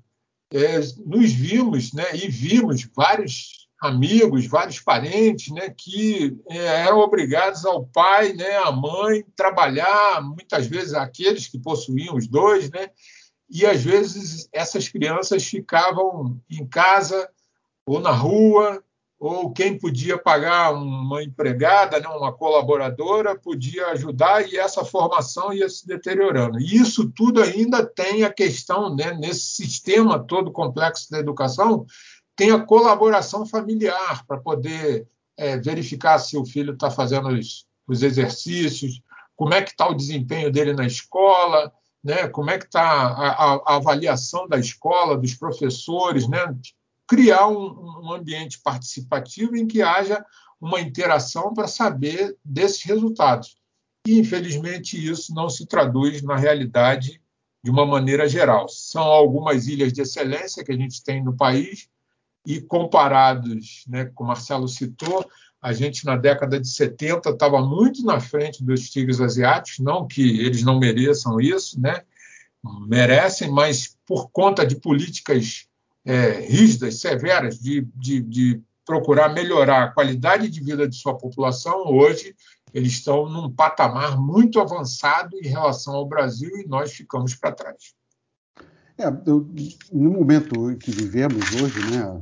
[0.52, 7.64] é, nos vimos né, e vimos vários amigos, vários parentes, né, que é, eram obrigados
[7.64, 12.90] ao pai, né, à mãe trabalhar, muitas vezes aqueles que possuíam os dois, né,
[13.48, 17.30] e às vezes essas crianças ficavam em casa
[17.86, 18.82] ou na rua,
[19.18, 25.68] ou quem podia pagar uma empregada, né, uma colaboradora, podia ajudar e essa formação ia
[25.68, 26.60] se deteriorando.
[26.60, 31.84] E isso tudo ainda tem a questão, né, nesse sistema todo complexo da educação,
[32.38, 38.04] tem a colaboração familiar para poder é, verificar se o filho está fazendo os, os,
[38.04, 39.02] exercícios,
[39.34, 41.72] como é que está o desempenho dele na escola,
[42.02, 42.28] né?
[42.28, 46.38] como é que está a, a, avaliação da escola, dos professores, né?
[47.08, 50.24] criar um, um ambiente participativo em que haja
[50.60, 53.56] uma interação para saber desses resultados.
[54.06, 57.20] E, infelizmente, isso não se traduz na realidade
[57.64, 58.68] de uma maneira geral.
[58.68, 61.88] São algumas ilhas de excelência que a gente tem no país,
[62.48, 65.30] e comparados, né, como Marcelo citou,
[65.60, 70.40] a gente na década de 70 estava muito na frente dos tigres asiáticos, não que
[70.40, 72.02] eles não mereçam isso, né?
[72.88, 75.68] merecem, mas por conta de políticas
[76.06, 81.86] é, rígidas, severas, de, de, de procurar melhorar a qualidade de vida de sua população,
[81.86, 82.34] hoje
[82.72, 87.94] eles estão num patamar muito avançado em relação ao Brasil e nós ficamos para trás.
[88.96, 92.20] É, no momento que vivemos hoje, né,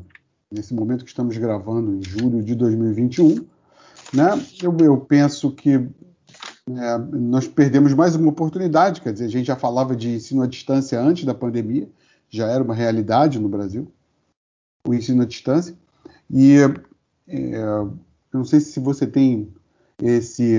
[0.51, 3.47] nesse momento que estamos gravando em julho de 2021,
[4.12, 5.72] né, eu, eu penso que
[6.68, 10.47] é, nós perdemos mais uma oportunidade, quer dizer, a gente já falava de ensino à
[10.47, 11.88] distância antes da pandemia,
[12.28, 13.90] já era uma realidade no Brasil,
[14.86, 15.76] o ensino à distância,
[16.30, 16.57] e
[17.28, 17.99] é, eu
[18.32, 19.53] não sei se você tem
[20.03, 20.59] esse,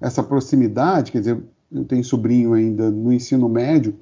[0.00, 3.98] essa proximidade, quer dizer, eu tenho sobrinho ainda no ensino médio,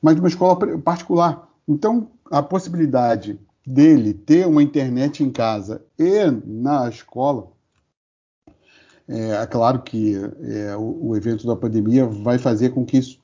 [0.00, 1.48] mas de uma escola particular.
[1.68, 3.38] Então, a possibilidade
[3.72, 7.48] dele ter uma internet em casa e na escola,
[9.08, 13.18] é, é claro que é, o, o, evento da pandemia vai fazer com que, isso,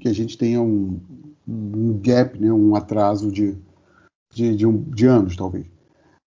[0.00, 1.00] que a gente tenha um,
[1.46, 3.56] um gap, né, um atraso de,
[4.32, 5.66] de, de, um, de anos, talvez.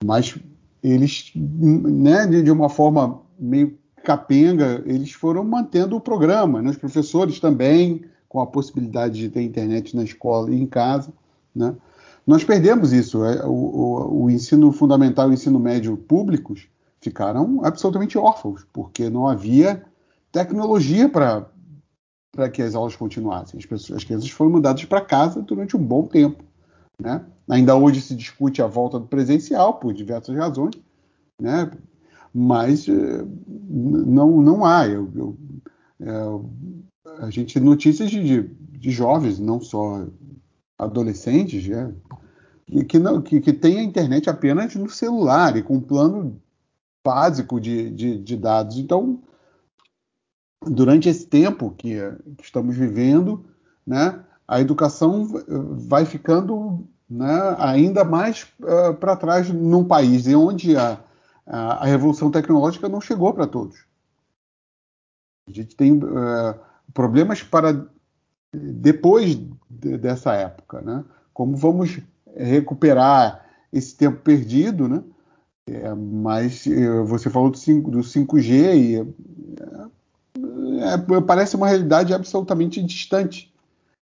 [0.04, 0.38] Mas
[0.82, 6.70] eles, né, de, de uma forma meio capenga, eles foram mantendo o programa, né?
[6.70, 11.12] os professores também, com a possibilidade de ter internet na escola e em casa.
[11.54, 11.74] Né?
[12.26, 13.24] Nós perdemos isso.
[13.24, 16.68] É, o, o, o ensino fundamental e o ensino médio públicos
[17.00, 19.84] ficaram absolutamente órfãos, porque não havia
[20.30, 23.58] tecnologia para que as aulas continuassem.
[23.58, 26.44] As, pessoas, as crianças foram mandadas para casa durante um bom tempo.
[27.00, 27.24] Né?
[27.48, 30.74] Ainda hoje se discute a volta do presencial, por diversas razões,
[31.40, 31.70] né?
[32.32, 33.24] mas eh,
[33.68, 34.86] não, não há.
[34.86, 35.36] Eu, eu,
[36.00, 40.06] é, a gente notícias de, de, jovens, não só
[40.78, 41.94] adolescentes, né?
[42.88, 46.40] que, não, que, que tem a internet apenas no celular e com um plano
[47.04, 48.78] básico de, de, de dados.
[48.78, 49.22] Então,
[50.64, 51.96] durante esse tempo que,
[52.36, 53.44] que estamos vivendo,
[53.86, 55.26] né, a educação
[55.88, 60.98] vai ficando né, ainda mais uh, eh, para trás num país onde a,
[61.46, 63.84] a, a revolução tecnológica não chegou para todos.
[65.48, 66.58] A gente tem uh,
[66.94, 67.86] problemas para
[68.52, 69.38] depois
[69.70, 71.04] de, dessa época, né?
[71.32, 72.00] Como vamos
[72.36, 75.02] recuperar esse tempo perdido, né?
[75.66, 78.96] É, mas uh, você falou do, 5, do 5G e
[80.80, 83.54] é, parece uma realidade absolutamente distante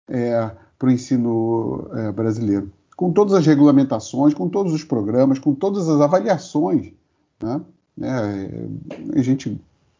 [0.09, 2.71] é, para o ensino é, brasileiro.
[2.95, 6.93] Com todas as regulamentações, com todos os programas, com todas as avaliações
[7.41, 7.61] né?
[8.01, 9.59] É, a gente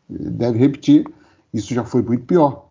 [0.10, 1.06] deve repetir,
[1.54, 2.70] isso já foi muito pior.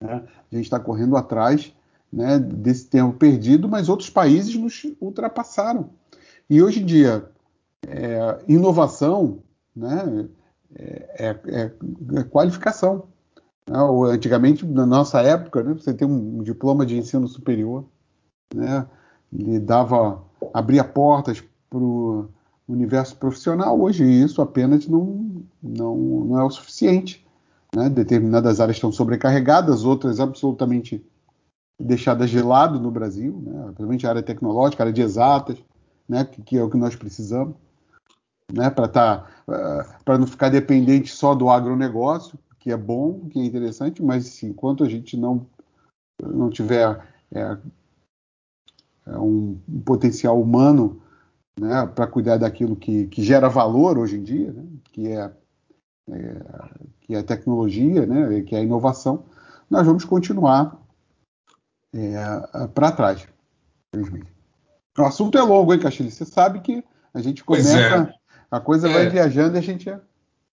[0.00, 0.26] Né?
[0.52, 1.72] A gente está correndo atrás
[2.12, 5.90] né, desse tempo perdido, mas outros países nos ultrapassaram.
[6.48, 7.28] E hoje em dia,
[7.86, 9.42] é, inovação
[9.74, 10.28] né,
[10.74, 11.72] é, é,
[12.14, 13.08] é qualificação.
[13.68, 13.76] Né?
[14.10, 17.84] Antigamente, na nossa época, né, você tem um diploma de ensino superior,
[18.54, 18.86] né,
[19.32, 20.22] ele dava,
[20.54, 21.78] abria portas para
[22.68, 23.78] universo profissional.
[23.80, 27.25] Hoje isso apenas não, não, não é o suficiente.
[27.74, 27.88] Né?
[27.88, 31.04] Determinadas áreas estão sobrecarregadas, outras absolutamente
[31.80, 33.64] deixadas de lado no Brasil, né?
[33.66, 35.58] principalmente a área tecnológica, a área de exatas,
[36.08, 36.24] né?
[36.24, 37.54] que, que é o que nós precisamos,
[38.52, 38.70] né?
[38.70, 44.02] para tá, uh, não ficar dependente só do agronegócio, que é bom, que é interessante,
[44.02, 45.46] mas enquanto a gente não,
[46.20, 47.00] não tiver
[47.32, 47.58] é,
[49.06, 51.00] é um, um potencial humano
[51.58, 55.32] né, para cuidar daquilo que, que, gera valor hoje em dia, né, que, é,
[57.00, 59.24] que é a tecnologia, né, que é a inovação,
[59.68, 60.80] nós vamos continuar
[61.92, 63.26] é, para trás,
[63.88, 64.32] infelizmente.
[64.96, 66.10] O assunto é longo, hein, Castilho?
[66.10, 66.82] Você sabe que
[67.12, 68.14] a gente começa, é.
[68.50, 69.10] a coisa vai é.
[69.10, 70.00] viajando e a gente é.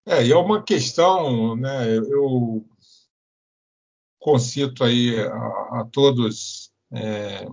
[0.05, 1.95] É, e é uma questão, né?
[1.95, 2.65] Eu
[4.19, 7.47] concito aí a, a todos é,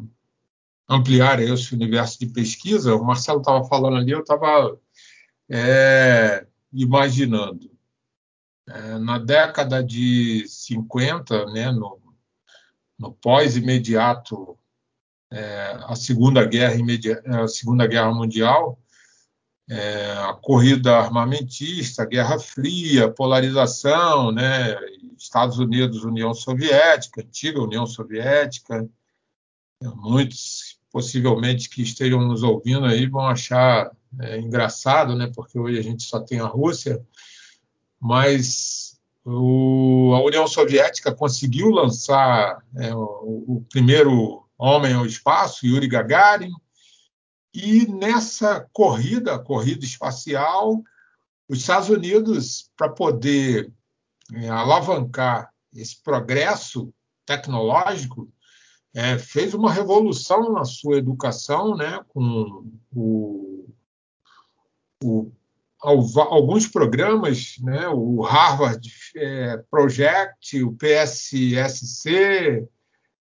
[0.88, 4.76] ampliar esse universo de pesquisa, o Marcelo estava falando ali, eu estava
[5.48, 7.70] é, imaginando.
[8.72, 12.00] É, na década de 50, né, no,
[12.98, 14.56] no pós-imediato
[15.32, 16.76] é, a Segunda Guerra
[17.42, 18.78] a Segunda Guerra Mundial,
[19.68, 24.76] é, a corrida armamentista, a Guerra Fria, polarização, né,
[25.16, 28.88] Estados Unidos, União Soviética, antiga União Soviética,
[29.96, 35.30] muitos possivelmente que estejam nos ouvindo aí vão achar é, engraçado, né?
[35.34, 37.00] Porque hoje a gente só tem a Rússia,
[38.00, 45.86] mas o, a União Soviética conseguiu lançar é, o, o, primeiro homem ao espaço, Yuri
[45.86, 46.52] Gagarin,
[47.52, 50.82] e nessa corrida, corrida espacial,
[51.48, 53.70] os Estados Unidos, para poder
[54.34, 56.92] é, alavancar esse progresso
[57.26, 58.32] tecnológico,
[58.94, 63.68] é, fez uma revolução na sua educação, né, com o,
[65.02, 65.32] o,
[65.82, 72.68] alguns programas, né, o Harvard é, Project, o PSSC,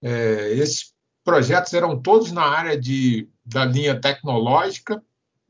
[0.02, 0.94] é, esses
[1.24, 5.02] projetos eram todos na área de, da linha tecnológica,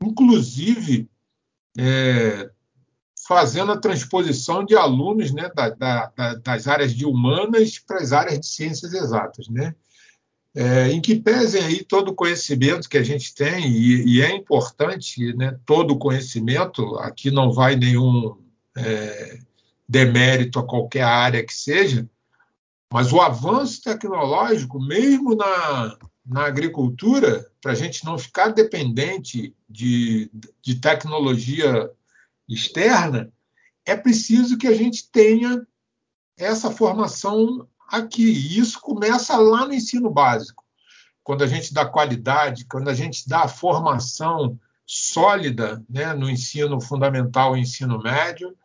[0.02, 1.08] inclusive
[1.78, 2.50] é,
[3.26, 8.40] fazendo a transposição de alunos né, da, da, das áreas de humanas para as áreas
[8.40, 9.48] de ciências exatas.
[9.48, 9.74] Né?
[10.52, 14.34] É, em que pesem aí todo o conhecimento que a gente tem, e, e é
[14.34, 18.36] importante né, todo o conhecimento, aqui não vai nenhum
[18.76, 19.38] é,
[19.88, 22.08] demérito a qualquer área que seja,
[22.92, 25.96] mas o avanço tecnológico, mesmo na,
[26.26, 30.30] na agricultura, para a gente não ficar dependente de,
[30.60, 31.90] de tecnologia
[32.48, 33.32] externa,
[33.86, 35.64] é preciso que a gente tenha
[36.36, 38.22] essa formação aqui.
[38.22, 40.64] E isso começa lá no ensino básico.
[41.22, 47.56] Quando a gente dá qualidade, quando a gente dá formação sólida né, no ensino fundamental
[47.56, 48.56] e ensino médio,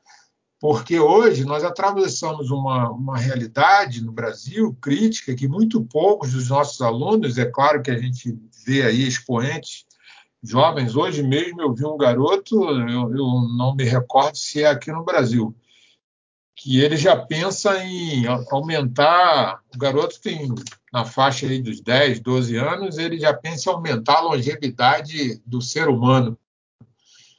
[0.59, 6.81] porque hoje nós atravessamos uma, uma realidade no Brasil crítica que muito poucos dos nossos
[6.81, 9.85] alunos, é claro que a gente vê aí expoentes
[10.41, 14.91] jovens, hoje mesmo eu vi um garoto, eu, eu não me recordo se é aqui
[14.91, 15.55] no Brasil,
[16.65, 20.49] que ele já pensa em aumentar, o garoto tem
[20.91, 25.61] na faixa aí dos 10, 12 anos, ele já pensa em aumentar a longevidade do
[25.61, 26.35] ser humano.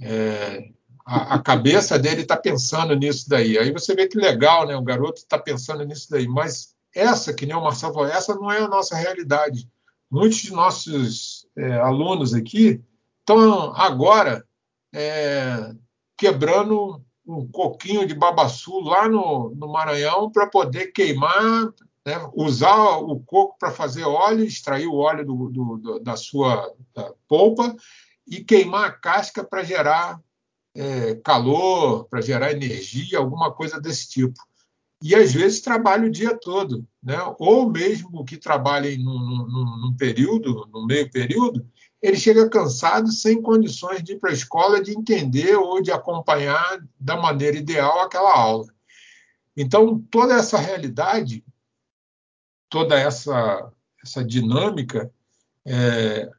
[0.00, 0.68] É,
[1.04, 3.58] a, a cabeça dele está pensando nisso daí.
[3.58, 4.76] Aí você vê que legal, né?
[4.76, 6.28] O garoto está pensando nisso daí.
[6.28, 9.68] Mas essa, que nem o Marcelo falou, essa não é a nossa realidade.
[10.08, 12.80] Muitos de nossos é, alunos aqui
[13.18, 14.46] estão agora
[14.94, 15.74] é,
[16.16, 21.72] quebrando um coquinho de babaçu lá no, no Maranhão para poder queimar,
[22.06, 26.72] né, usar o coco para fazer óleo, extrair o óleo do, do, do, da sua
[26.94, 27.74] da polpa
[28.26, 30.20] e queimar a casca para gerar
[30.74, 34.40] é, calor, para gerar energia, alguma coisa desse tipo.
[35.02, 37.18] E às vezes trabalha o dia todo, né?
[37.38, 41.66] ou mesmo que trabalhem num, num, num período, no meio período,
[42.06, 46.78] ele chega cansado, sem condições de ir para a escola, de entender ou de acompanhar
[47.00, 48.72] da maneira ideal aquela aula.
[49.56, 51.44] Então, toda essa realidade,
[52.68, 53.72] toda essa,
[54.04, 55.10] essa dinâmica,
[55.66, 56.30] é,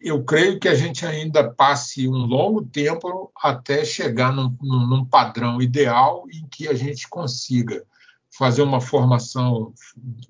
[0.00, 5.60] eu creio que a gente ainda passe um longo tempo até chegar num, num, padrão
[5.60, 7.84] ideal em que a gente consiga
[8.30, 9.74] fazer uma formação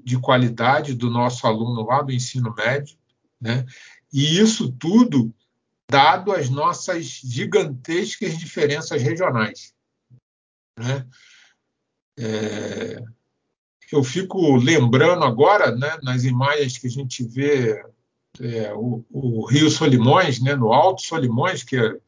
[0.02, 2.96] de qualidade do nosso aluno lá do ensino médio,
[3.38, 3.66] né?
[4.12, 5.32] E isso tudo
[5.90, 9.74] dado as nossas gigantescas diferenças regionais,
[10.78, 11.06] né?
[12.18, 13.02] É,
[13.92, 17.84] eu fico lembrando agora, né, nas imagens que a gente vê
[18.40, 21.98] é, o, o, Rio Solimões, né, no Alto Solimões, que é,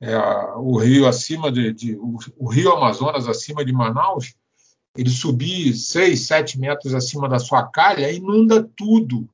[0.00, 0.18] é
[0.56, 4.34] o rio acima de, de o, o, Rio Amazonas acima de Manaus,
[4.96, 9.28] ele subir 6, 7 metros acima da sua calha, inunda tudo.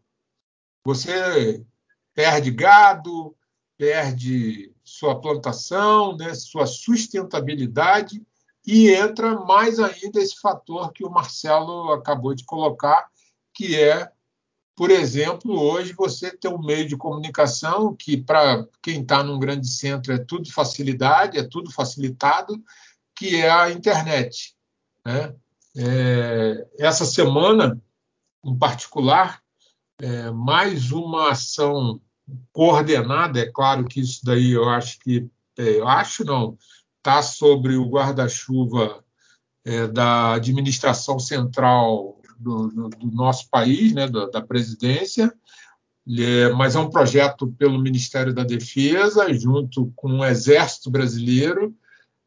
[0.84, 1.64] Você
[2.16, 3.36] perde gado,
[3.76, 8.26] perde sua plantação, né, sua sustentabilidade,
[8.66, 13.06] e entra mais ainda esse fator que o Marcelo acabou de colocar,
[13.54, 14.10] que é
[14.76, 19.66] por exemplo, hoje você tem um meio de comunicação que, para quem está num grande
[19.66, 22.62] centro, é tudo facilidade, é tudo facilitado,
[23.16, 24.54] que é a internet.
[25.02, 25.34] Né?
[25.78, 27.80] É, essa semana,
[28.44, 29.42] em particular,
[29.98, 31.98] é, mais uma ação
[32.52, 36.56] coordenada, é claro que isso daí eu acho que, é, eu acho não,
[36.98, 39.04] está sobre o guarda-chuva
[39.64, 45.32] é, da administração central do, do, nosso país, né, da, da presidência,
[46.08, 51.74] é, mas é um projeto pelo Ministério da Defesa, junto com o Exército Brasileiro,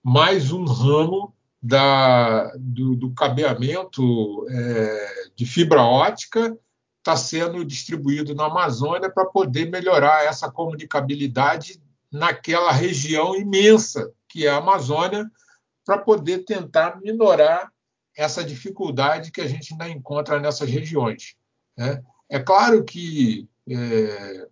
[0.04, 6.58] mais um ramo da, do, do cabeamento é, de fibra ótica
[7.00, 11.82] está sendo distribuído na Amazônia para poder melhorar essa comunicabilidade
[12.12, 15.30] naquela região imensa que é a Amazônia,
[15.84, 17.74] para poder tentar minorar
[18.16, 21.36] essa dificuldade que a gente ainda encontra nessas regiões.
[21.76, 22.02] Né?
[22.30, 24.48] É claro que é,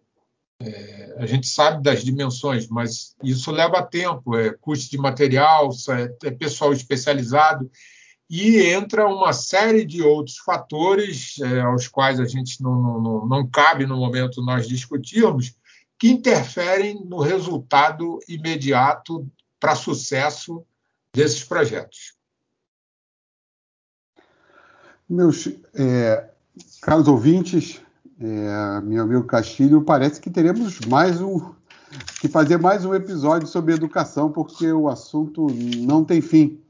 [0.62, 6.28] é, a gente sabe das dimensões, mas isso leva tempo, é custo de material, é,
[6.28, 7.70] é pessoal especializado,
[8.30, 13.48] e entra uma série de outros fatores é, aos quais a gente não, não, não
[13.48, 15.56] cabe no momento nós discutirmos,
[15.98, 19.26] que interferem no resultado imediato
[19.60, 20.64] para sucesso
[21.14, 22.14] desses projetos.
[25.10, 26.30] Meus é,
[26.82, 27.82] caros ouvintes,
[28.20, 31.56] é, meu amigo Castilho, parece que teremos mais um
[32.20, 35.48] que fazer mais um episódio sobre educação, porque o assunto
[35.78, 36.62] não tem fim.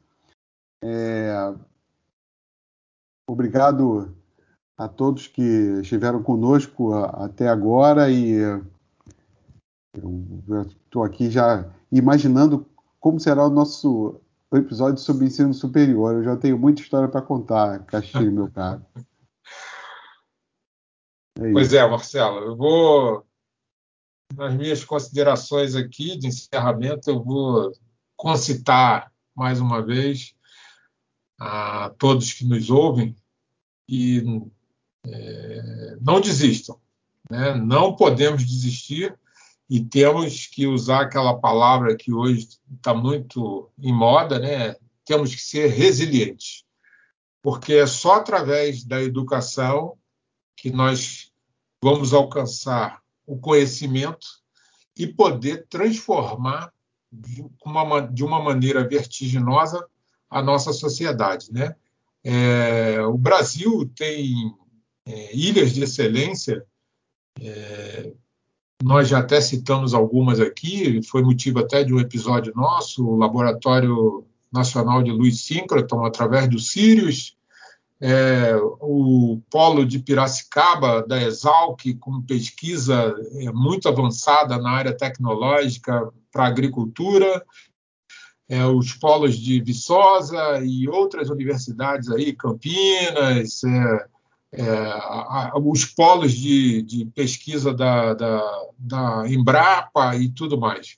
[0.83, 1.33] É,
[3.27, 4.15] obrigado
[4.77, 5.41] a todos que
[5.81, 8.33] estiveram conosco até agora e
[9.95, 12.65] eu estou aqui já imaginando
[12.99, 14.21] como será o nosso
[14.53, 16.15] episódio sobre ensino superior.
[16.15, 18.85] Eu já tenho muita história para contar, Castilho, meu caro.
[21.39, 23.25] É pois é, Marcelo, eu vou,
[24.35, 27.71] nas minhas considerações aqui de encerramento, eu vou
[28.15, 30.36] concitar mais uma vez
[31.39, 33.15] a todos que nos ouvem
[33.87, 34.23] e
[35.05, 36.79] é, não desistam,
[37.29, 37.53] né?
[37.55, 39.17] não podemos desistir
[39.69, 44.75] e temos que usar aquela palavra que hoje está muito em moda, né?
[45.05, 46.65] temos que ser resilientes,
[47.41, 49.97] porque é só através da educação
[50.55, 51.31] que nós
[51.81, 54.27] vamos alcançar o conhecimento
[54.97, 56.73] e poder transformar
[57.11, 59.87] de uma, de uma maneira vertiginosa
[60.29, 61.51] a nossa sociedade.
[61.51, 61.75] Né?
[62.23, 64.53] É, o Brasil tem
[65.05, 66.65] é, ilhas de excelência,
[67.39, 68.11] é,
[68.83, 74.25] nós já até citamos algumas aqui, foi motivo até de um episódio nosso, o Laboratório
[74.51, 77.35] Nacional de Luz Síncroton, através do Sirius,
[77.99, 86.07] é, o polo de Piracicaba, da Exalc, com pesquisa é, muito avançada na área tecnológica
[86.31, 87.43] para agricultura,
[88.49, 94.07] é, os polos de Viçosa e outras universidades aí, Campinas, é,
[94.53, 100.97] é, a, a, os polos de, de pesquisa da, da, da, Embrapa e tudo mais.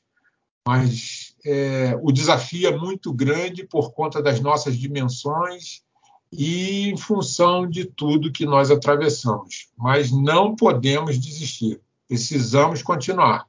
[0.68, 5.82] Mas é, o desafio é muito grande por conta das nossas dimensões
[6.32, 9.70] e em função de tudo que nós atravessamos.
[9.76, 13.49] Mas não podemos desistir, precisamos continuar.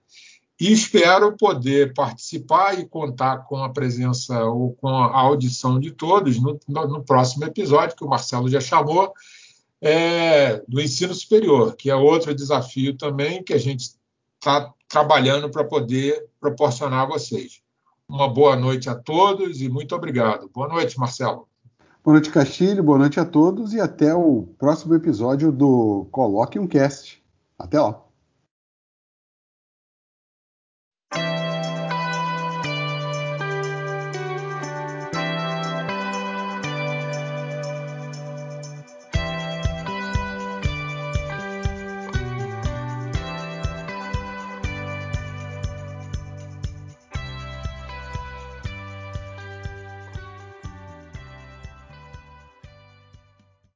[0.60, 6.38] E espero poder participar e contar com a presença ou com a audição de todos
[6.38, 9.14] no, no, no próximo episódio, que o Marcelo já chamou,
[9.80, 13.92] é, do ensino superior, que é outro desafio também que a gente
[14.38, 17.62] está trabalhando para poder proporcionar a vocês.
[18.06, 20.50] Uma boa noite a todos e muito obrigado.
[20.52, 21.48] Boa noite, Marcelo.
[22.04, 22.82] Boa noite, Castilho.
[22.82, 27.22] Boa noite a todos e até o próximo episódio do Coloque um Cast.
[27.58, 28.09] Até lá.